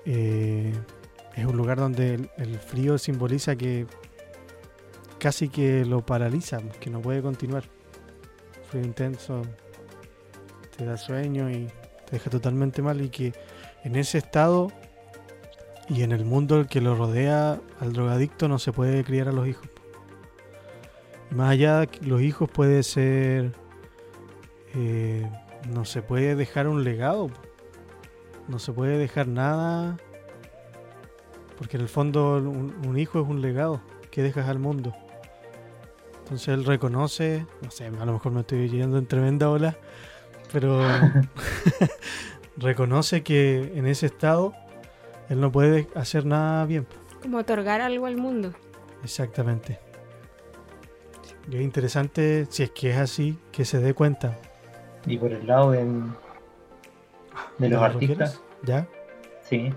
[0.07, 0.73] eh,
[1.35, 3.87] es un lugar donde el, el frío simboliza que
[5.19, 7.65] casi que lo paraliza, que no puede continuar.
[8.71, 9.43] Frío intenso
[10.77, 11.67] te da sueño y
[12.07, 13.33] te deja totalmente mal y que
[13.85, 14.73] en ese estado
[15.89, 19.49] y en el mundo que lo rodea al drogadicto no se puede criar a los
[19.49, 19.69] hijos.
[21.31, 23.53] Y más allá, los hijos puede ser...
[24.75, 25.29] eh,
[25.73, 27.31] no se puede dejar un legado.
[28.49, 29.97] No se puede dejar nada.
[31.57, 34.95] Porque en el fondo un, un hijo es un legado que dejas al mundo.
[36.21, 39.79] Entonces él reconoce, no sé, a lo mejor me estoy yendo en tremenda ola,
[40.53, 40.83] pero
[42.59, 44.53] reconoce que en ese estado
[45.29, 46.87] él no puede hacer nada bien.
[47.23, 48.53] Como otorgar algo al mundo.
[49.03, 49.79] Exactamente.
[51.51, 54.37] Y es interesante, si es que es así, que se dé cuenta.
[55.07, 56.03] Y por el lado del-
[57.59, 58.41] de los ¿Lo artistas?
[58.63, 58.87] ¿Ya?
[59.43, 59.73] sí,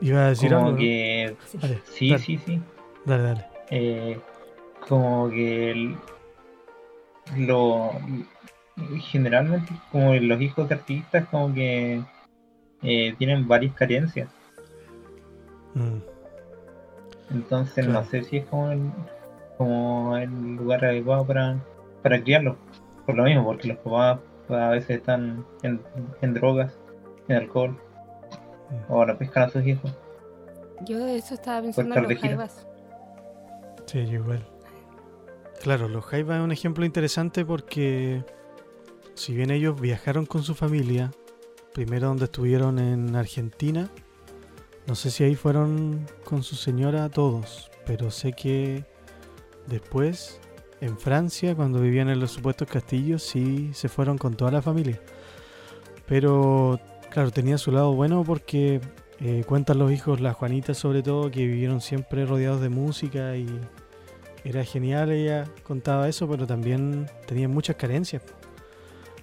[0.00, 0.72] Iba a decir como algo.
[0.72, 0.78] ¿no?
[0.78, 1.58] que sí,
[2.08, 2.60] dale, sí, sí.
[3.04, 3.46] Dale, dale.
[3.70, 4.20] eh,
[4.88, 5.96] como que el-
[7.36, 7.90] lo
[9.10, 12.02] generalmente como los hijos de artistas como que
[12.82, 14.28] eh, tienen varias carencias
[15.74, 15.98] Mm,
[17.30, 17.92] entonces Claro.
[18.00, 18.90] no sé si es como el,
[19.56, 21.56] como el lugar adecuado para,
[22.02, 22.56] para criarlos
[23.06, 25.80] por lo mismo porque los papás a veces están en,
[26.20, 26.72] en drogas
[27.28, 28.92] en alcohol mm.
[28.92, 29.92] o no pescan a sus hijos
[30.84, 32.66] Yo de eso estaba pensando en los jaivas.
[33.86, 34.44] Sí, igual.
[35.62, 38.24] Claro, los Jaivas es un ejemplo interesante porque
[39.14, 41.12] si bien ellos viajaron con su familia,
[41.72, 43.88] primero donde estuvieron en Argentina,
[44.86, 48.84] no sé si ahí fueron con su señora todos, pero sé que
[49.66, 50.40] después
[50.80, 55.00] en Francia, cuando vivían en los supuestos castillos, sí se fueron con toda la familia.
[56.06, 58.80] Pero claro, tenía su lado bueno porque
[59.20, 63.46] eh, cuentan los hijos, la Juanita sobre todo, que vivieron siempre rodeados de música y
[64.44, 68.22] era genial, ella contaba eso, pero también tenían muchas carencias.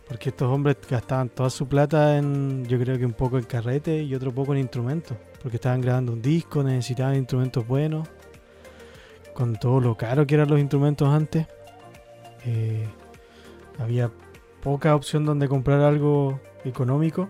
[0.08, 4.02] Porque estos hombres gastaban toda su plata en, yo creo que un poco en carrete
[4.02, 5.18] y otro poco en instrumentos.
[5.42, 8.08] Porque estaban grabando un disco, necesitaban instrumentos buenos.
[9.34, 11.48] Con todo lo caro que eran los instrumentos antes.
[12.46, 12.88] eh,
[13.78, 14.12] había
[14.62, 17.30] poca opción donde comprar algo económico.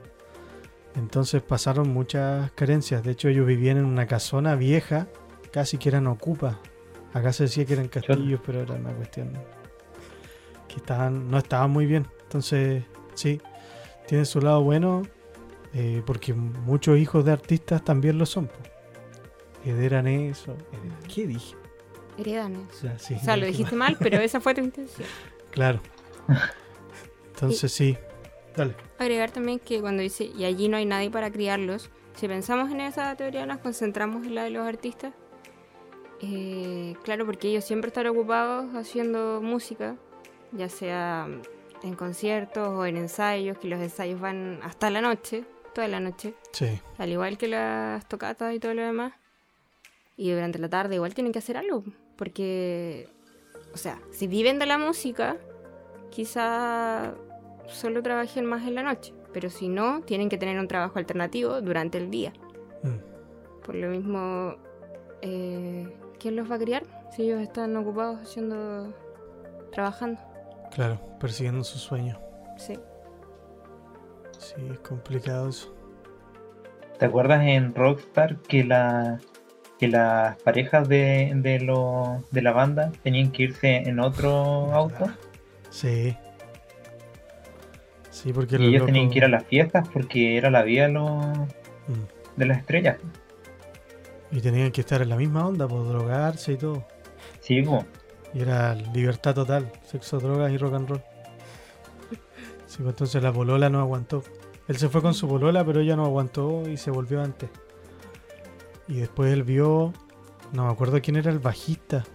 [0.95, 3.03] Entonces pasaron muchas carencias.
[3.03, 5.07] De hecho, ellos vivían en una casona vieja,
[5.51, 6.57] casi que eran ocupas.
[7.13, 9.33] Acá se decía que eran castillos, pero era una cuestión
[10.67, 12.07] que estaban, no estaban muy bien.
[12.23, 13.41] Entonces, sí,
[14.07, 15.03] tiene su lado bueno,
[15.73, 18.47] eh, porque muchos hijos de artistas también lo son.
[18.47, 18.53] po.
[19.65, 20.55] Heredan eso.
[21.13, 21.55] ¿Qué dije?
[22.17, 22.87] Heredan eso.
[22.97, 23.93] Sí, O sea, lo dijiste mal.
[23.93, 25.07] mal, pero esa fue tu intención.
[25.51, 25.79] Claro.
[27.33, 27.97] Entonces, sí.
[28.55, 28.75] Dale.
[28.97, 32.81] Agregar también que cuando dice, y allí no hay nadie para criarlos, si pensamos en
[32.81, 35.13] esa teoría, nos concentramos en la de los artistas.
[36.21, 39.95] Eh, claro, porque ellos siempre están ocupados haciendo música,
[40.51, 41.27] ya sea
[41.83, 46.33] en conciertos o en ensayos, que los ensayos van hasta la noche, toda la noche,
[46.51, 46.79] Sí.
[46.97, 49.13] al igual que las tocatas y todo lo demás.
[50.17, 51.83] Y durante la tarde igual tienen que hacer algo,
[52.17, 53.07] porque,
[53.73, 55.37] o sea, si viven de la música,
[56.11, 57.13] quizá
[57.67, 61.61] solo trabajen más en la noche, pero si no, tienen que tener un trabajo alternativo
[61.61, 62.33] durante el día.
[62.83, 64.55] Mm, Por lo mismo,
[65.21, 65.87] eh,
[66.19, 66.83] ¿quién los va a criar
[67.15, 68.91] si ellos están ocupados haciendo,
[69.71, 70.19] trabajando?
[70.73, 72.19] Claro, persiguiendo su sueño.
[72.57, 72.77] Sí.
[74.39, 75.71] Sí, es complicado eso.
[76.97, 79.19] ¿Te acuerdas en Rockstar que la
[79.77, 85.05] que las parejas de, de, lo, de la banda tenían que irse en otro auto?
[85.69, 86.17] Sí.
[88.09, 91.37] Sí, porque Y los ellos tenían que ir a las fiestas porque era la los-
[91.87, 92.03] Mm.
[92.35, 92.97] de las estrellas.
[94.31, 96.85] Y tenían que estar en la misma onda, por drogarse y todo.
[97.39, 97.85] Sí, como,
[98.33, 101.01] Y era libertad total, sexo, drogas y rock and roll.
[102.69, 104.21] Sí, pues entonces la polola no aguantó.
[104.67, 107.49] Él se fue con su polola, pero ella no aguantó y se volvió antes.
[108.87, 109.91] Y después él vio,
[110.53, 112.05] no me acuerdo quién era el bajista.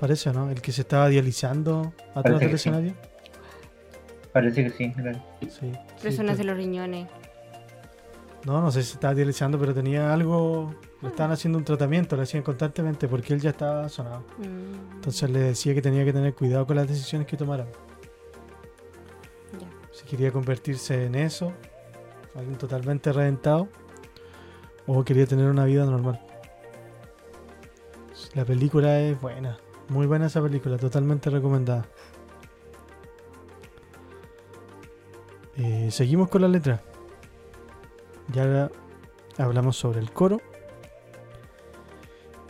[0.00, 0.50] Parece, ¿no?
[0.50, 2.54] El que se estaba dializando atrás Parece del sí.
[2.56, 2.94] escenario.
[4.32, 4.92] parece que sí.
[4.92, 5.18] claro.
[5.48, 5.72] Sí.
[6.02, 7.08] Personas sí, de los riñones.
[8.44, 10.74] No, no sé si se estaba dializando, pero tenía algo.
[11.02, 14.24] Le estaban haciendo un tratamiento, le hacían constantemente porque él ya estaba sonado.
[14.38, 17.66] Mm, Entonces le decía que tenía que tener cuidado con las decisiones que tomara.
[20.08, 21.52] Quería convertirse en eso,
[22.34, 23.68] alguien totalmente reventado,
[24.86, 26.20] o quería tener una vida normal.
[28.34, 31.86] La película es buena, muy buena esa película, totalmente recomendada.
[35.56, 36.80] Eh, seguimos con la letra.
[38.32, 38.70] Ya
[39.38, 40.40] hablamos sobre el coro.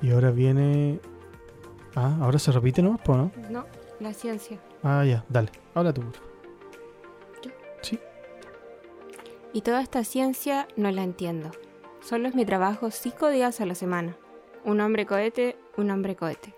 [0.03, 1.01] Y ahora viene.
[1.95, 3.33] Ah, ahora se repite nomás, ¿no?
[3.51, 3.65] No,
[3.99, 4.59] la ciencia.
[4.83, 5.51] Ah, ya, dale.
[5.75, 6.03] Habla tú.
[9.53, 11.51] Y toda esta ciencia no la entiendo.
[12.01, 14.17] Solo es mi trabajo cinco días a la semana.
[14.65, 16.55] Un hombre cohete, un hombre cohete.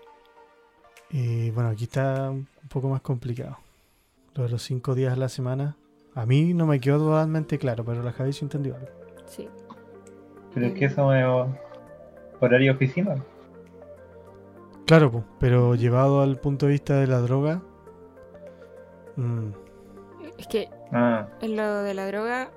[1.09, 3.57] Y bueno, aquí está un poco más complicado.
[4.35, 5.75] Lo de los cinco días a la semana.
[6.15, 8.87] A mí no me quedó totalmente claro, pero la Javi sí entendió algo.
[9.25, 9.49] Sí.
[10.53, 11.25] Pero es que eso es
[12.41, 13.15] horario oficina.
[14.85, 17.61] Claro, pero llevado al punto de vista de la droga.
[19.15, 19.49] mm,
[20.37, 22.51] Es que Ah, en lo de la droga,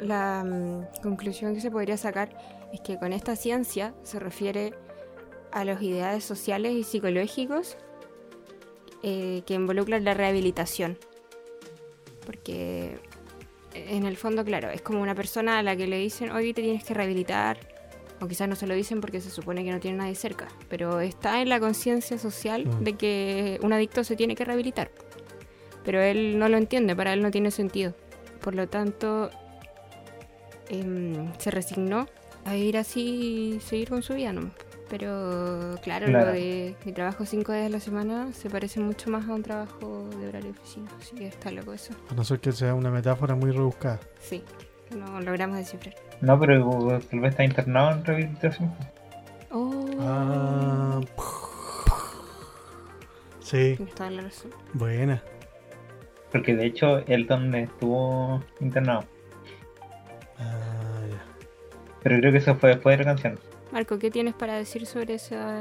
[0.00, 2.36] la mm, conclusión que se podría sacar
[2.72, 4.74] es que con esta ciencia se refiere
[5.52, 7.76] a los ideales sociales y psicológicos
[9.02, 10.98] eh, que involucran la rehabilitación.
[12.24, 12.98] Porque
[13.74, 16.62] en el fondo, claro, es como una persona a la que le dicen, hoy te
[16.62, 17.58] tienes que rehabilitar,
[18.20, 21.00] o quizás no se lo dicen porque se supone que no tiene nadie cerca, pero
[21.00, 22.84] está en la conciencia social Mm.
[22.84, 24.90] de que un adicto se tiene que rehabilitar.
[25.84, 27.94] Pero él no lo entiende, para él no tiene sentido.
[28.40, 29.30] Por lo tanto,
[30.68, 32.06] em, se resignó
[32.44, 34.50] a vivir así y seguir con su vida, ¿no?
[34.88, 36.26] Pero claro, Claro.
[36.26, 39.42] lo de mi trabajo cinco días a la semana se parece mucho más a un
[39.42, 41.92] trabajo de horario de oficina, así que está loco eso.
[42.08, 43.98] a no ser que sea una metáfora muy rebuscada.
[44.20, 44.44] Sí,
[44.96, 45.94] no logramos descifrar.
[46.20, 48.72] no, pero tal vez está internado en rehabilitación.
[49.50, 51.00] Oh, Ah,
[53.40, 54.50] sí, toda la razón.
[54.72, 55.22] buena.
[56.32, 59.04] Porque de hecho, él donde estuvo internado.
[62.06, 63.36] Pero creo que eso fue después de la canción.
[63.72, 65.60] Marco, ¿qué tienes para decir sobre esa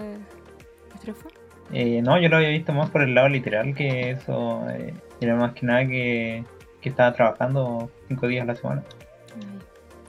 [0.93, 1.29] estrofa?
[1.73, 5.36] Eh, no, yo lo había visto más por el lado literal, que eso eh, era
[5.36, 6.43] más que nada que,
[6.81, 8.84] que estaba trabajando cinco días a la semana.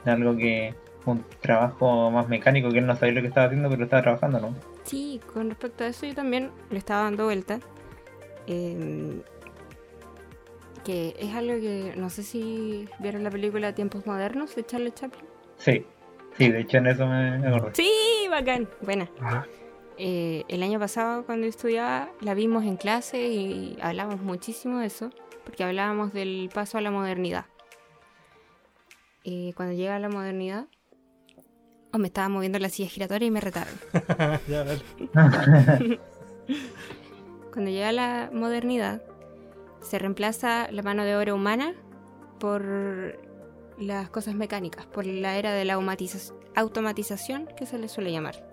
[0.05, 0.75] Algo que
[1.07, 4.39] un trabajo más mecánico, que él no sabía lo que estaba haciendo, pero estaba trabajando,
[4.39, 4.55] ¿no?
[4.85, 7.61] Sí, con respecto a eso yo también le estaba dando vuelta.
[8.47, 9.23] eh,
[10.85, 15.25] que es algo que no sé si vieron la película Tiempos Modernos de Charlie Chaplin.
[15.57, 15.87] Sí,
[16.39, 17.73] sí, de hecho en eso me me acordé.
[17.75, 18.69] Sí, bacán.
[18.81, 19.09] Buena.
[19.99, 25.11] Eh, el año pasado cuando estudiaba la vimos en clase y hablamos muchísimo de eso,
[25.45, 27.47] porque hablábamos del paso a la modernidad.
[29.25, 30.67] Eh, cuando llega la modernidad,
[31.93, 33.75] oh, me estaba moviendo la silla giratoria y me retaron.
[34.49, 34.65] ya.
[37.53, 39.03] Cuando llega la modernidad,
[39.81, 41.75] se reemplaza la mano de obra humana
[42.39, 43.19] por
[43.79, 48.49] las cosas mecánicas, por la era de la automatiza- automatización que se le suele llamar.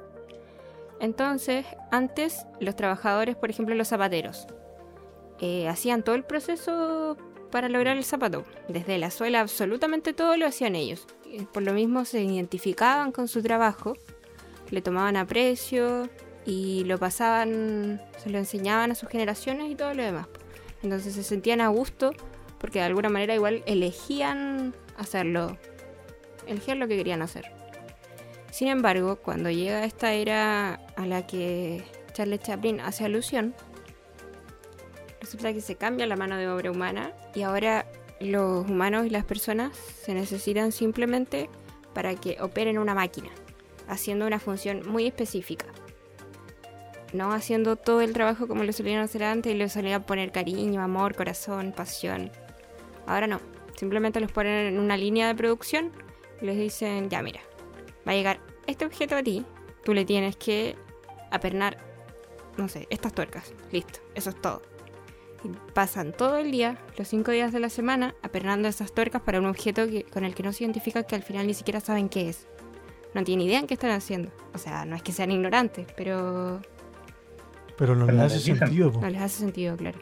[1.00, 4.48] Entonces, antes los trabajadores, por ejemplo los zapateros,
[5.40, 7.18] eh, hacían todo el proceso
[7.52, 8.46] para lograr el zapato.
[8.68, 11.08] Desde la suela absolutamente todo lo hacían ellos.
[11.52, 13.96] Por lo mismo se identificaban con su trabajo,
[14.72, 16.10] le tomaban aprecio
[16.46, 20.28] y lo pasaban, se lo enseñaban a sus generaciones y todo lo demás.
[20.84, 22.12] Entonces se sentían a gusto
[22.60, 25.58] porque de alguna manera igual elegían hacerlo,
[26.48, 27.52] elegían lo que querían hacer.
[28.52, 33.56] Sin embargo, cuando llega esta era a la que Charles Chaplin hace alusión,
[35.20, 37.86] resulta que se cambia la mano de obra humana y ahora
[38.20, 41.50] los humanos y las personas se necesitan simplemente
[41.94, 43.30] para que operen una máquina,
[43.88, 45.66] haciendo una función muy específica.
[47.12, 50.82] No haciendo todo el trabajo como lo solían hacer antes y le solían poner cariño,
[50.82, 52.32] amor, corazón, pasión.
[53.06, 53.40] Ahora no,
[53.84, 55.92] simplemente los ponen en una línea de producción
[56.42, 57.42] y les dicen, ya mira,
[58.08, 59.46] va a llegar este objeto a ti,
[59.84, 60.78] tú le tienes que
[61.32, 61.78] apernar,
[62.56, 63.54] no sé, estas tuercas.
[63.74, 64.62] Listo, eso es todo.
[65.44, 69.40] Y pasan todo el día, los cinco días de la semana, apernando esas tuercas para
[69.40, 72.08] un objeto que, con el que no se identifica que al final ni siquiera saben
[72.08, 72.48] qué es.
[73.14, 74.32] No tienen idea en qué están haciendo.
[74.54, 76.62] O sea, no es que sean ignorantes, pero
[77.78, 78.60] Pero no Pero hace les dicen.
[78.60, 79.02] sentido, po.
[79.02, 80.00] no les hace sentido, claro.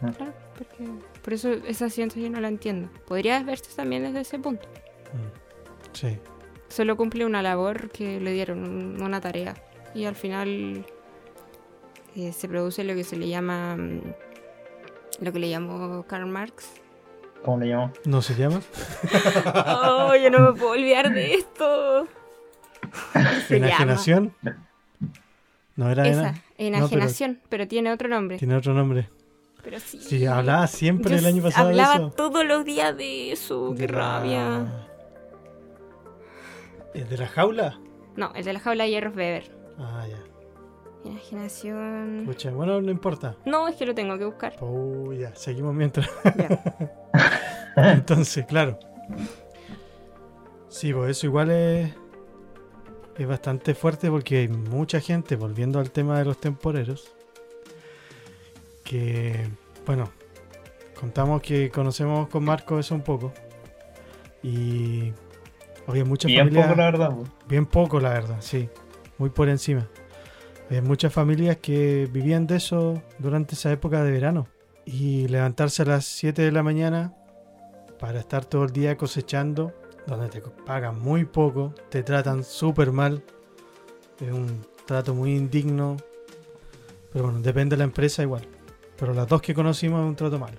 [0.00, 0.12] Ah.
[0.16, 0.32] Claro,
[0.64, 0.84] porque
[1.22, 2.88] por eso esa ciencia yo no la entiendo.
[3.06, 4.68] Podría verse también desde ese punto.
[5.12, 5.94] Mm.
[5.96, 6.18] Sí.
[6.68, 9.54] Solo cumple una labor que le dieron, un- una tarea.
[9.94, 10.84] Y al final
[12.16, 14.00] eh, se produce lo que se le llama, mm,
[15.20, 16.68] lo que le llamó Karl Marx.
[17.44, 17.92] ¿Cómo le llamo?
[18.04, 18.60] ¿No se llama?
[19.66, 22.06] ¡Oh, yo no me puedo olvidar de esto!
[23.48, 24.34] Se llama ¿Enajenación?
[25.76, 27.66] No era esa, ena- enajenación, pero...
[27.66, 28.36] tiene otro nombre.
[28.38, 29.08] Tiene otro nombre.
[29.62, 30.00] Pero sí.
[30.00, 32.14] Sí, hablaba siempre el año pasado hablaba de eso.
[32.16, 34.66] todos los días de eso, qué rabia.
[36.94, 37.78] ¿El de la jaula?
[38.16, 39.50] No, el de la jaula de hierros Weber.
[39.78, 40.18] Ah, ya.
[41.08, 42.24] Enajenación.
[42.26, 43.36] Pucha, bueno, no importa.
[43.46, 44.56] No, es que lo tengo que buscar.
[44.60, 46.10] Oh, ya, seguimos mientras.
[46.24, 46.62] Ya.
[47.92, 48.78] Entonces, claro.
[50.68, 51.94] Sí, pues eso igual es,
[53.16, 57.12] es bastante fuerte porque hay mucha gente, volviendo al tema de los temporeros,
[58.90, 59.46] que,
[59.86, 60.10] bueno,
[60.98, 63.32] contamos que conocemos con Marco eso un poco.
[64.42, 65.12] Y
[65.86, 66.66] había muchas Bien familias...
[66.66, 67.10] poco, la verdad.
[67.14, 67.30] pues.
[67.46, 68.68] Bien poco, la verdad, sí.
[69.16, 69.86] Muy por encima.
[70.70, 74.48] Hay muchas familias que vivían de eso durante esa época de verano.
[74.84, 77.14] Y levantarse a las 7 de la mañana
[78.00, 79.72] para estar todo el día cosechando,
[80.08, 83.22] donde te pagan muy poco, te tratan súper mal.
[84.20, 85.96] Es un trato muy indigno.
[87.12, 88.48] Pero bueno, depende de la empresa igual.
[89.00, 90.58] Pero las dos que conocimos es un trato malo.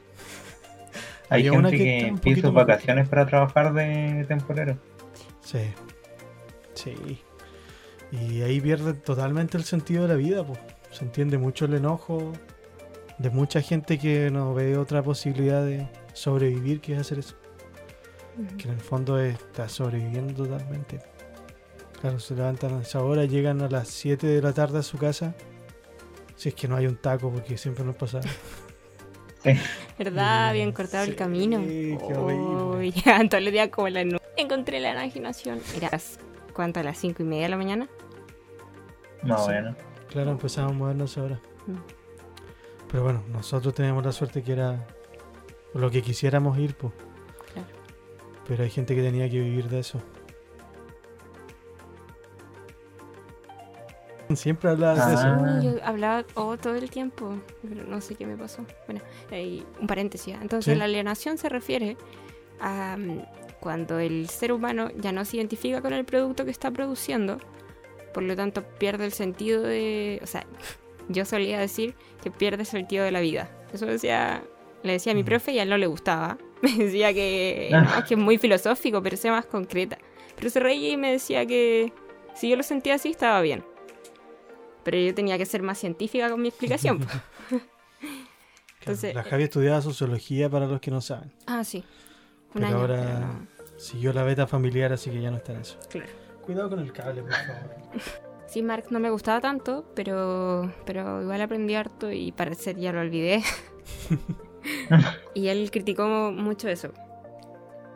[1.29, 4.77] Hay Había una gente que que pide sus vacaciones para trabajar de temporero.
[5.41, 5.59] Sí.
[6.73, 7.21] Sí.
[8.11, 10.59] Y ahí pierde totalmente el sentido de la vida, pues.
[10.89, 12.33] Se entiende mucho el enojo
[13.17, 17.35] de mucha gente que no ve otra posibilidad de sobrevivir que es hacer eso.
[18.57, 20.99] Que en el fondo está sobreviviendo totalmente.
[22.01, 24.97] Claro, se levantan a esa hora, llegan a las 7 de la tarde a su
[24.97, 25.35] casa.
[26.41, 28.19] Si es que no hay un taco, porque siempre nos pasa.
[29.99, 30.49] ¿Verdad?
[30.49, 31.59] Mm, Bien cortado sí, el camino.
[31.59, 34.17] qué Oh, llegaban todos los días como la nube.
[34.37, 35.59] Encontré la imaginación.
[35.75, 35.91] Era,
[36.55, 36.79] ¿cuánto?
[36.79, 37.87] ¿A las cinco y media de la mañana?
[39.21, 39.51] Más o Sí.
[39.51, 39.75] menos.
[40.09, 41.39] Claro, empezamos a movernos ahora.
[41.67, 41.75] Mm.
[42.89, 44.87] Pero bueno, nosotros teníamos la suerte que era
[45.75, 46.91] lo que quisiéramos ir, pues.
[47.53, 47.67] Claro.
[48.47, 50.01] Pero hay gente que tenía que vivir de eso.
[54.35, 55.23] Siempre hablabas de eso.
[55.25, 55.59] Ah.
[55.63, 57.35] Yo hablaba oh, todo el tiempo,
[57.67, 58.65] pero no sé qué me pasó.
[58.87, 59.01] Bueno,
[59.31, 60.35] ahí, un paréntesis.
[60.35, 60.39] ¿ah?
[60.41, 60.77] Entonces, Sí.
[60.79, 61.97] la alienación se refiere
[62.59, 63.21] a mm,
[63.59, 67.37] cuando el ser humano ya no se identifica con el producto que está produciendo,
[68.13, 70.19] por lo tanto pierde el sentido de...
[70.23, 70.45] O sea,
[71.09, 73.49] yo solía decir que pierde el sentido de la vida.
[73.73, 74.43] Eso decía,
[74.83, 75.25] le decía a mi Mm.
[75.25, 76.37] profe y a él no le gustaba.
[76.61, 79.97] Me decía que, no, es que es muy filosófico, pero sea más concreta.
[80.35, 81.91] Pero se reía y me decía que
[82.35, 83.63] si yo lo sentía así estaba bien.
[84.83, 86.99] Pero yo tenía que ser más científica con mi explicación.
[88.81, 91.31] Claro, Entonces- la Javi estudiaba sociología para los que no saben.
[91.45, 91.83] ah, sí.
[92.47, 92.77] Un Pero año.
[92.79, 93.47] ahora- pero no.
[93.77, 95.77] Siguió la beta familiar, así que ya no está en eso.
[95.89, 96.09] Claro.
[96.43, 97.75] Cuidado con el cable, por favor.
[98.47, 103.01] Sí, Marx no me gustaba tanto, pero, pero igual aprendí harto y parecer ya lo
[103.01, 103.43] olvidé.
[105.35, 106.91] y él criticó mucho eso.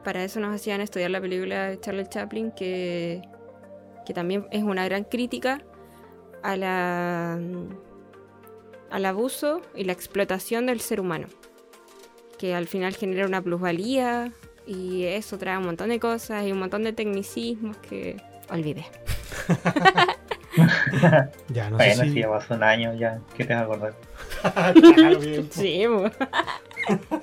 [0.03, 3.21] Para eso nos hacían estudiar la película de Charlie Chaplin, que,
[4.05, 5.63] que también es una gran crítica
[6.45, 7.39] a la,
[8.91, 11.27] al abuso y la explotación del ser humano.
[12.37, 14.31] Que al final genera una plusvalía
[14.67, 18.17] y eso trae un montón de cosas y un montón de tecnicismos que
[18.49, 18.85] olvidé.
[21.49, 22.19] Ya, no bueno, sé si si...
[22.21, 23.93] ya pasó un año ya, ¿qué te vas a acordar?
[24.95, 25.53] Claro, bien, po.
[25.53, 26.09] Sí, po.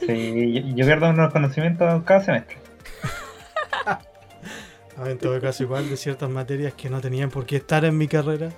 [0.01, 2.59] Sí, yo, yo pierdo unos conocimientos cada semestre.
[3.87, 4.01] Ah,
[5.07, 8.07] en todo caso, igual de ciertas materias que no tenían por qué estar en mi
[8.07, 8.51] carrera,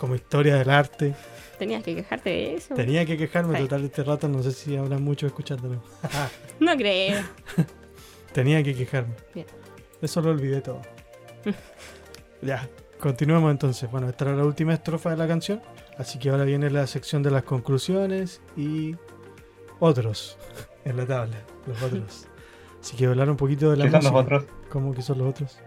[0.00, 1.14] como historia del arte.
[1.58, 2.74] Tenías que quejarte de eso.
[2.74, 3.64] Tenía que quejarme, Sí.
[3.64, 5.82] total, este rato no sé si habrá mucho escuchándolo.
[6.58, 7.22] No creo.
[8.32, 9.14] Tenía que quejarme.
[9.34, 9.46] Bien.
[10.00, 10.80] Eso lo olvidé todo.
[12.42, 12.66] ya,
[12.98, 13.90] continuemos entonces.
[13.90, 15.60] Bueno, esta era la última estrofa de la canción.
[15.98, 18.96] Así que ahora viene la sección de las conclusiones y
[19.80, 20.38] otros
[20.86, 21.36] en la tabla.
[21.66, 22.26] Los otros.
[22.80, 24.44] Así que hablar un poquito de la ¿Qué son los otros?
[24.70, 25.58] ¿Cómo que son los otros?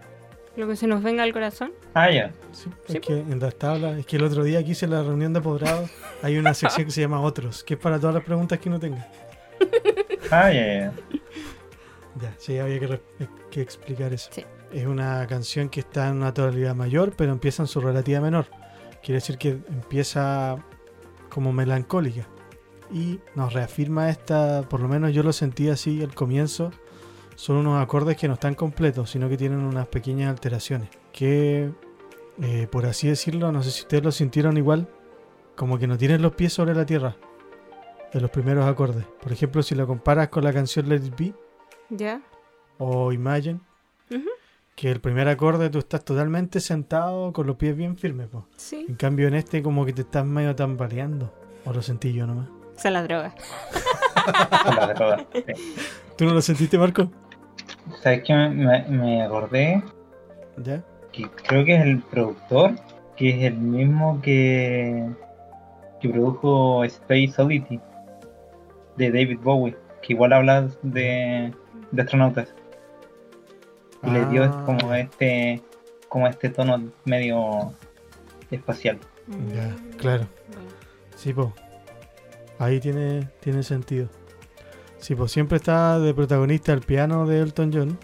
[0.56, 1.72] Lo que se nos venga al corazón.
[1.94, 2.32] Ah, ya.
[2.52, 5.02] Sí, Sí, es que en las tablas, es que el otro día que hice la
[5.02, 5.90] reunión de apoderados,
[6.22, 8.78] hay una sección que se llama Otros, que es para todas las preguntas que uno
[8.78, 9.06] tenga.
[10.30, 10.92] Ah, ya, ya.
[12.20, 13.02] Ya, sí, había que, re-
[13.50, 14.30] que explicar eso.
[14.32, 14.44] Sí.
[14.72, 18.46] Es una canción que está en una tonalidad mayor, pero empieza en su relativa menor.
[19.02, 20.56] Quiere decir que empieza
[21.28, 22.26] como melancólica.
[22.92, 26.70] Y nos reafirma esta, por lo menos yo lo sentí así al comienzo,
[27.36, 30.88] son unos acordes que no están completos, sino que tienen unas pequeñas alteraciones.
[31.12, 31.70] Que,
[32.42, 34.88] eh, por así decirlo, no sé si ustedes lo sintieron igual,
[35.56, 37.16] como que no tienen los pies sobre la tierra
[38.12, 39.04] de los primeros acordes.
[39.22, 42.20] Por ejemplo, si lo comparas con la canción Let It Be,
[42.78, 43.60] o Imagine,
[44.74, 48.28] que el primer acorde tú estás totalmente sentado con los pies bien firmes.
[48.28, 48.46] po.
[48.56, 48.86] Sí.
[48.88, 51.32] En cambio en este como que te estás medio tambaleando.
[51.64, 52.48] O lo sentí yo nomás.
[52.76, 53.34] O sea, la droga.
[54.64, 55.26] Con la de todas.
[55.32, 55.42] Sí.
[56.18, 57.10] ¿Tú no lo sentiste, Marco?
[58.04, 58.34] ¿Sabes qué?
[58.34, 59.82] Me, acordé
[60.58, 60.84] ¿Ya?
[61.10, 62.72] que creo que es el productor,
[63.16, 65.08] que es el mismo que,
[66.02, 67.80] que produjo Space Oddity
[68.98, 71.54] de David Bowie, que igual habla de,
[71.92, 72.54] de astronautas.
[74.02, 75.62] Y le dio Ah, como este
[76.10, 77.72] como este tono medio
[78.50, 78.98] espacial.
[79.54, 80.26] Ya, claro.
[81.16, 81.48] Sí, pues.
[82.58, 84.10] Ahí tiene, tiene sentido.
[85.04, 87.98] Sí, pues siempre está de protagonista el piano de Elton John.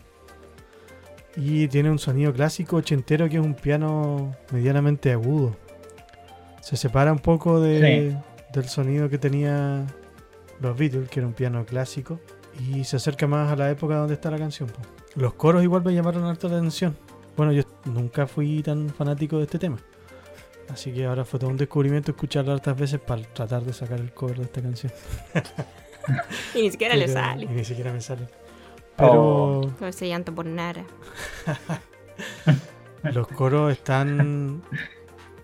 [1.34, 5.57] Y tiene un sonido clásico ochentero que es un piano medianamente agudo.
[6.61, 8.18] Se separa un poco de,
[8.53, 9.86] del sonido que tenía
[10.61, 12.20] los Beatles, que era un piano clásico,
[12.68, 14.68] y se acerca más a la época donde está la canción.
[14.68, 14.80] po.
[15.14, 16.94] Los coros igual me llamaron harto la atención.
[17.34, 19.78] Bueno, yo nunca fui tan fanático de este tema.
[20.68, 24.12] Así que ahora fue todo un descubrimiento escucharlo hartas veces para tratar de sacar el
[24.12, 24.92] cover de esta canción.
[26.55, 27.45] Y ni siquiera le sale.
[27.45, 28.27] Y ni siquiera me sale.
[28.97, 29.71] Pero Oh.
[29.87, 30.85] Ese llanto por nada.
[33.03, 34.63] los coros están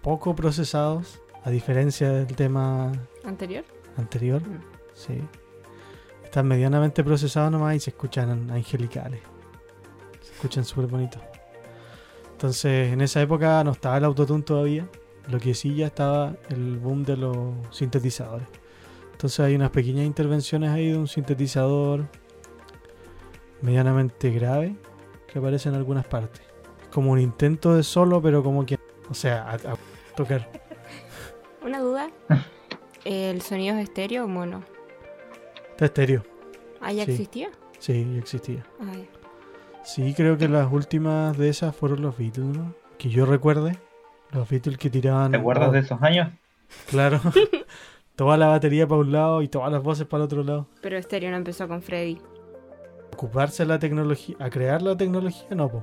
[0.02, 2.92] poco procesados, a diferencia del tema
[3.24, 3.64] ¿Anterior?
[3.96, 4.42] anterior.
[4.42, 4.60] Mm.
[4.94, 5.20] Sí.
[6.24, 9.20] Están medianamente procesados nomás y se escuchan angelicales.
[10.20, 11.22] Se escuchan súper bonitos.
[12.32, 14.86] Entonces, en esa época no estaba el autotune todavía.
[15.28, 18.46] Lo que sí ya estaba el boom de los sintetizadores.
[19.16, 22.04] Entonces hay unas pequeñas intervenciones ahí de un sintetizador
[23.62, 24.76] medianamente grave
[25.26, 26.42] que aparece en algunas partes.
[26.82, 28.78] Es como un intento de solo, pero como que...
[29.08, 29.76] O sea, a, a
[30.16, 30.50] tocar.
[31.64, 32.10] Una duda.
[33.06, 34.62] ¿El sonido es estéreo o mono?
[35.70, 36.22] Está estéreo.
[36.82, 37.12] ¿Ah, ya Sí.
[37.12, 37.48] existía?
[37.78, 38.66] Sí, ya existía.
[38.80, 39.06] Ah, ya.
[39.82, 42.74] Sí, creo que las últimas de esas fueron los Beatles, ¿no?
[42.98, 43.78] Que yo recuerde.
[44.32, 45.30] Los Beatles que tiraban.
[45.30, 46.28] ¿Te acuerdas oh, de esos años?
[46.90, 47.18] Claro.
[48.16, 50.66] toda la batería para un lado y todas las voces para el otro lado.
[50.82, 52.18] Pero estéreo no empezó con Freddy.
[53.12, 55.82] Ocuparse de la tecnología, a crear la tecnología, no, po.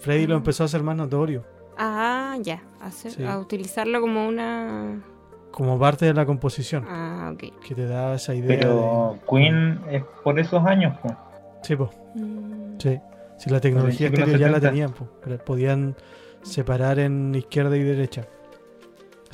[0.00, 0.38] Freddy lo Ah.
[0.38, 1.44] empezó a hacer más notorio,
[1.76, 2.62] Ah, ya.
[2.80, 3.24] A, hacer- Sí.
[3.24, 5.02] a utilizarlo como una.
[5.50, 7.44] como parte de la composición, Ah, ok.
[7.66, 8.58] que te da esa idea.
[8.58, 11.14] Pero Queen es por esos años, pues.
[11.62, 12.98] Sí, po, Mm, sí.
[13.38, 14.60] Si la tecnología los ya la 70.
[14.60, 15.94] tenían, po, pero podían
[16.42, 18.26] separar en izquierda y derecha.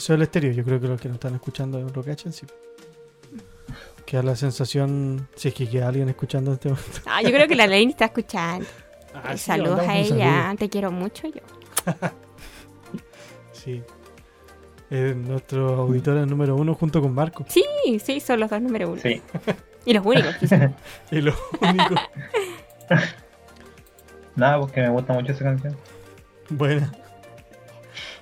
[0.00, 2.46] Eso es el estéreo, yo creo que los que nos están escuchando lo cachan, sí.
[4.06, 7.00] Queda la sensación, si es que queda alguien escuchando en este momento.
[7.04, 8.66] Ah, yo creo que la Lane está escuchando.
[9.12, 10.42] Ah, sí, Saludos a ella.
[10.42, 10.56] saludo.
[10.56, 11.42] Te quiero mucho yo.
[13.52, 13.82] Sí.
[14.88, 17.44] Es nuestro auditor número uno junto con Marco.
[17.48, 17.62] Sí,
[18.02, 19.02] sí, son los dos número uno.
[19.02, 19.20] Sí.
[19.84, 20.70] Y los únicos, quizás.
[21.10, 21.94] Y lo único.
[24.34, 25.76] Nada, porque me gusta mucho esa canción.
[26.48, 26.90] Buena.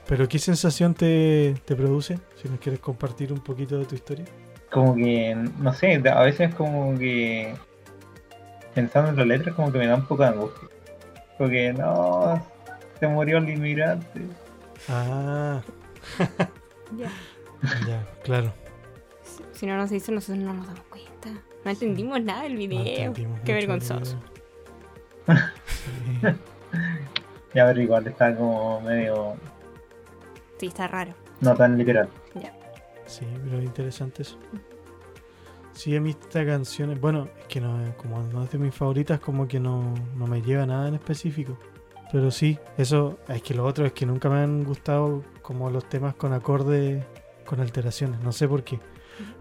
[0.09, 2.19] Pero ¿qué sensación te, te produce?
[2.43, 4.25] Si nos quieres compartir un poquito de tu historia.
[4.71, 7.55] Como que, no sé, a veces como que
[8.75, 10.69] pensando en la letra como que me da un poco de angustia.
[11.37, 12.43] Porque no,
[12.99, 14.23] se murió el inmigrante.
[14.89, 15.61] Ah,
[16.97, 17.11] Ya.
[17.87, 18.53] ya, claro.
[19.53, 21.29] Si no nos dice, nosotros no nos damos cuenta.
[21.65, 23.13] No entendimos nada del video.
[23.45, 24.17] Qué vergonzoso.
[25.27, 25.39] video.
[26.23, 26.27] Sí.
[27.55, 29.35] Ya, pero igual está como medio
[30.59, 31.13] Sí, está raro.
[31.41, 32.09] no tan literal.
[33.07, 34.37] Sí, pero es interesante eso.
[35.73, 38.75] Sí, a mí esta canción, es- bueno, es que no, como no es de mis
[38.75, 41.57] favoritas, como que no, no me lleva nada en específico.
[42.13, 45.89] Pero sí, eso, es que lo otro es que nunca me han gustado como los
[45.89, 47.05] temas con acordes,
[47.47, 48.81] con alteraciones, no sé por qué.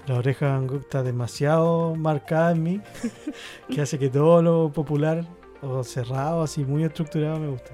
[0.06, 2.82] La oreja Van Gogh está demasiado marcada en mí,
[3.70, 5.26] que hace que todo lo popular
[5.62, 7.72] o cerrado, así muy estructurado, me gusta.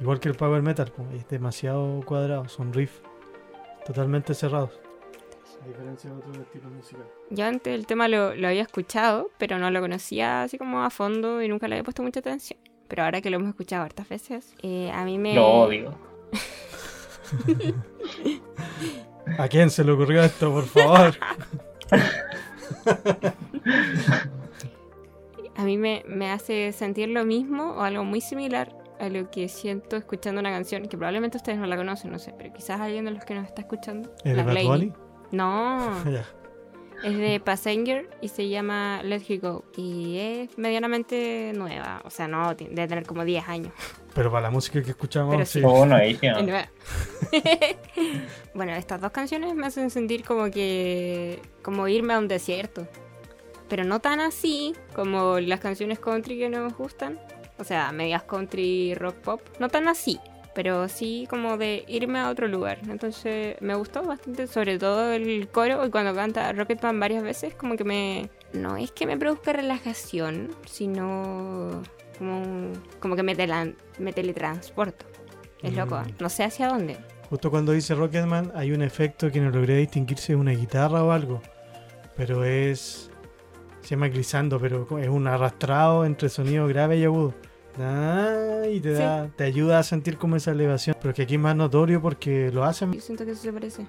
[0.00, 3.00] Igual que el power metal, es demasiado cuadrado, son riffs
[3.86, 4.78] totalmente cerrados.
[5.62, 7.06] A diferencia de otros estilos musicales.
[7.30, 10.90] Yo antes el tema lo, lo había escuchado, pero no lo conocía así como a
[10.90, 12.60] fondo y nunca le había puesto mucha atención.
[12.88, 15.34] Pero ahora que lo hemos escuchado hartas veces, eh, a mí me...
[15.34, 15.94] Lo odio.
[19.38, 21.14] ¿A quién se le ocurrió esto, por favor?
[25.56, 29.48] A mí me, me hace sentir lo mismo o algo muy similar a lo que
[29.48, 33.04] siento escuchando una canción que probablemente ustedes no la conocen, no sé, pero quizás alguien
[33.04, 34.12] de los que nos está escuchando.
[34.24, 34.66] ¿El la Bad Lady.
[34.66, 34.92] Bunny?
[35.32, 36.24] No, Ya.
[37.04, 39.64] es de Passenger y se llama Let Her Go.
[39.76, 43.72] Y es medianamente nueva, o sea, no, debe tener como 10 años.
[44.14, 45.60] Pero para la música que escuchamos, Pero sí.
[45.60, 45.64] sí.
[45.66, 46.02] Oh, no, no.
[46.02, 46.68] Es nueva.
[48.54, 51.40] bueno, estas dos canciones me hacen sentir como que.
[51.62, 52.86] como irme a un desierto.
[53.68, 57.18] Pero no tan así como las canciones country que nos gustan.
[57.58, 59.40] O sea, medias country rock pop.
[59.58, 60.18] No tan así.
[60.54, 62.78] Pero sí como de irme a otro lugar.
[62.88, 65.84] Entonces me gustó bastante, sobre todo el coro.
[65.84, 68.30] Y cuando canta Rocketman varias veces, como que me.
[68.54, 71.82] No es que me produzca relajación, sino
[72.18, 75.04] como, como que me, telan- me teletransporto.
[75.62, 76.12] Es loco, Mm.
[76.20, 76.96] no sé hacia dónde.
[77.28, 81.02] Justo cuando dice Rocketman hay un efecto que no logré distinguir si es una guitarra
[81.04, 81.42] o algo.
[82.16, 83.10] Pero es...
[83.82, 87.34] Se llama glissando, pero es un arrastrado entre sonido grave y agudo.
[87.78, 89.02] Ah, y te, Sí.
[89.02, 90.96] da, te ayuda a sentir como esa elevación.
[91.00, 92.92] Pero que aquí es más notorio porque lo hacen.
[92.92, 93.86] Yo siento que eso se parece.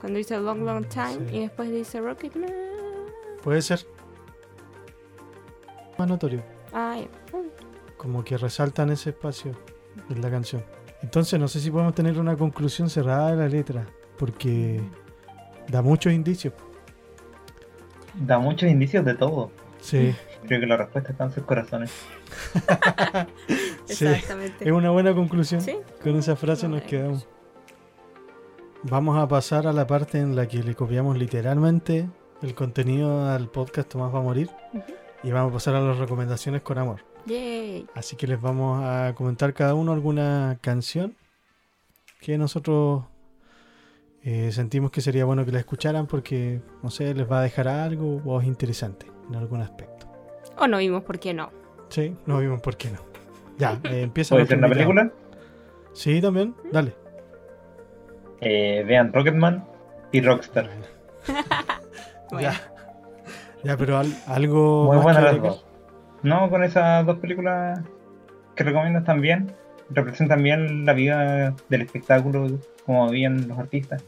[0.00, 1.36] Cuando dice Long Long Time Sí.
[1.36, 2.50] y después dice Rocketman.
[3.42, 3.80] Puede ser.
[5.98, 6.42] Más notorio.
[6.72, 6.98] Ah,
[7.96, 9.52] como que resaltan ese espacio
[10.08, 10.64] en la canción.
[11.02, 13.86] Entonces no sé si podemos tener una conclusión cerrada de la letra,
[14.18, 14.80] porque
[15.68, 16.54] da muchos indicios.
[18.14, 19.50] Da muchos indicios de todo.
[19.80, 20.14] Sí,
[20.46, 21.90] Creo que la respuesta está en sus corazones.
[23.86, 24.06] sí.
[24.06, 24.68] Exactamente.
[24.68, 25.60] Es una buena conclusión.
[25.60, 25.76] Sí.
[26.02, 27.26] Con esa frase nos quedamos.
[28.82, 32.08] Vamos a pasar a la parte en la que le copiamos literalmente
[32.42, 34.48] el contenido al podcast Tomás va a morir
[35.22, 37.04] y vamos a pasar a las recomendaciones con amor.
[37.26, 37.86] Yay.
[37.94, 41.14] Así que les vamos a comentar cada uno alguna canción
[42.20, 43.04] que nosotros
[44.22, 47.68] eh, sentimos que sería bueno que la escucharan porque, no sé, les va a dejar
[47.68, 50.06] algo o es interesante en algún aspecto.
[50.56, 51.50] O no vimos por qué no.
[51.90, 52.98] Sí, no vimos por qué no.
[53.58, 55.10] Ya, eh, empieza ¿Puede ser una película?
[55.92, 56.94] Sí, también, dale.
[58.40, 59.64] Eh, vean Rocketman
[60.12, 60.70] y Rockstar.
[62.30, 62.60] Bueno, Ya.
[63.62, 65.66] Ya, pero al- algo Muy más buenas las dos.
[66.22, 67.80] No, con esas dos películas
[68.54, 69.52] que recomiendas también,
[69.90, 74.02] representan bien la vida del espectáculo, como vivían los artistas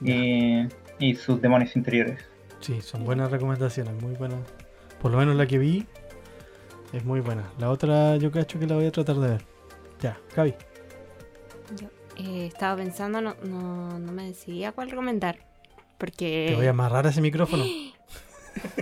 [0.00, 0.66] y,
[0.98, 2.24] y sus demonios interiores.
[2.60, 4.38] Sí, son buenas recomendaciones, muy buenas.
[5.00, 5.86] Por lo menos la que vi
[6.92, 7.50] es muy buena.
[7.58, 9.44] La otra yo cacho que la voy a tratar de ver.
[10.00, 10.54] Ya, Javi.
[11.80, 15.38] yo eh, estaba pensando, no, no, no me decidí a cuál recomendar.
[15.98, 16.46] Porque.
[16.50, 17.64] Te voy a amarrar a ese micrófono.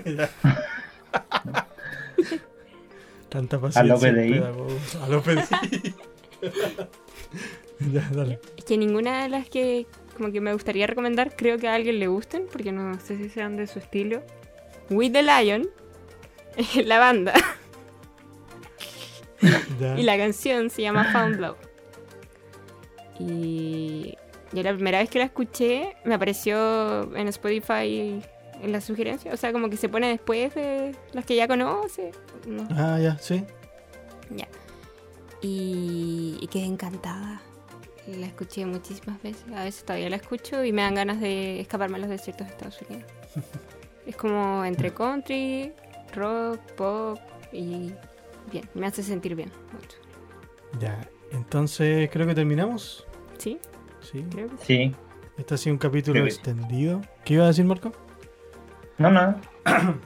[0.05, 0.29] Ya.
[3.29, 3.95] Tanta paciencia.
[3.95, 4.39] lo PDI.
[5.01, 5.95] A lo PDI.
[7.93, 8.41] ya, dale.
[8.57, 9.87] Es que ninguna de las que
[10.17, 13.29] como que me gustaría recomendar creo que a alguien le gusten, porque no sé si
[13.31, 14.23] sean de su estilo.
[14.91, 15.71] With the Lion,
[16.85, 17.33] la banda,
[19.97, 21.57] Y la canción se llama Found Love.
[23.19, 24.17] Y
[24.53, 28.23] yo la primera vez que la escuché me apareció en Spotify
[28.63, 32.13] en la sugerencia, o sea, como que se pone después de las que ya conoce.
[32.47, 33.45] No, Ah, ya, sí.
[34.35, 34.47] Ya.
[35.41, 37.41] Y, y quedé encantada.
[38.07, 39.45] La escuché muchísimas veces.
[39.55, 42.53] A veces todavía la escucho y me dan ganas de escaparme a los desiertos de
[42.53, 43.11] Estados Unidos.
[44.07, 45.73] es como entre country,
[46.15, 47.19] rock, pop
[47.53, 47.93] y
[48.51, 48.69] bien.
[48.75, 49.51] Me hace sentir bien.
[49.73, 49.97] Mucho.
[50.79, 50.99] Ya.
[51.33, 53.07] Entonces creo que terminamos.
[53.39, 53.59] ¿Sí?
[54.01, 54.25] Sí.
[54.31, 54.65] Creo que sí.
[54.67, 54.95] Sí,
[55.39, 57.01] Este ha sido un capítulo Creo que- extendido.
[57.25, 57.93] ¿Qué iba a decir, Marco?
[58.99, 59.41] no, nada.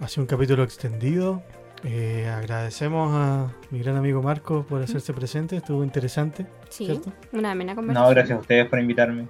[0.00, 1.42] Ha sido un capítulo extendido.
[1.84, 5.56] Eh, agradecemos a mi gran amigo Marco por hacerse presente.
[5.56, 7.12] Estuvo interesante, Sí, ¿cierto?
[7.32, 8.08] una amena conversación.
[8.08, 9.28] No, gracias a ustedes por invitarme.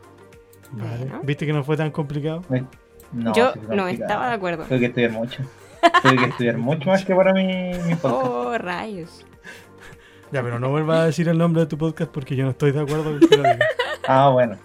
[0.71, 0.99] Vale.
[1.07, 1.21] Bueno.
[1.25, 2.45] ¿Viste que no fue tan complicado?
[3.13, 3.89] No, Yo no complicado.
[3.89, 4.65] estaba de acuerdo.
[4.65, 5.43] Tuve que estudiar mucho.
[6.03, 7.45] Tuve que estudiar mucho más que para mi,
[7.87, 8.05] mi podcast.
[8.27, 9.27] Oh, rayos.
[10.33, 12.71] Ya, pero no vuelvas a decir el nombre de tu podcast porque yo no estoy
[12.73, 13.59] de acuerdo con que lo digas.
[14.07, 14.59] Ah, bueno.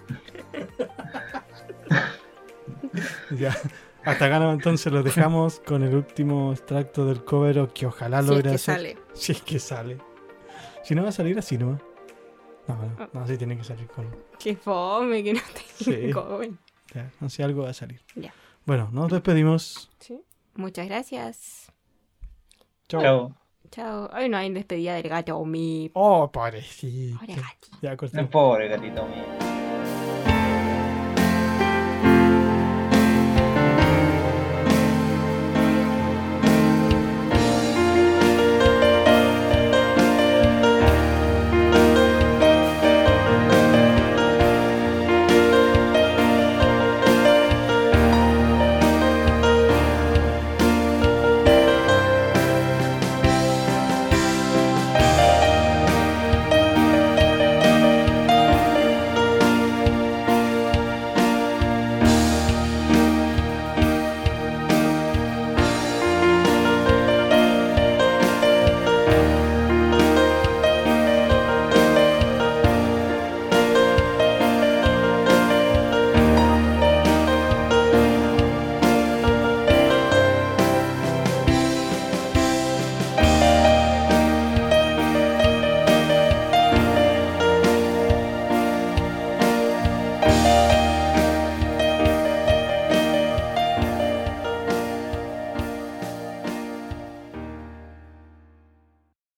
[3.38, 3.56] Ya.
[4.04, 8.32] Hasta acá no, entonces lo dejamos con el último extracto del cover que ojalá Si
[8.34, 8.58] es que hacer.
[8.60, 8.98] sale.
[9.14, 9.98] Si es que sale.
[10.84, 11.80] Si no va a salir así nomás.
[12.68, 13.08] No, no, Ah.
[13.12, 14.06] no, sí tiene que salir con.
[14.38, 15.40] Qué fome, que no
[15.76, 15.90] Sí.
[15.90, 16.40] tengo.
[16.94, 18.00] Ya, no sé, algo va a salir.
[18.14, 18.32] Ya.
[18.64, 19.90] Bueno, nos despedimos.
[19.98, 20.20] Sí.
[20.56, 21.72] Muchas gracias.
[22.88, 23.00] Chao.
[23.00, 23.36] Chao.
[23.70, 24.10] Chao.
[24.12, 25.90] Hoy no hay despedida del gato mi.
[25.94, 27.18] Oh, pobrecito.
[27.18, 27.78] Pobre gatito.
[27.82, 28.26] Ya.
[28.30, 29.55] Pobre gatito mío.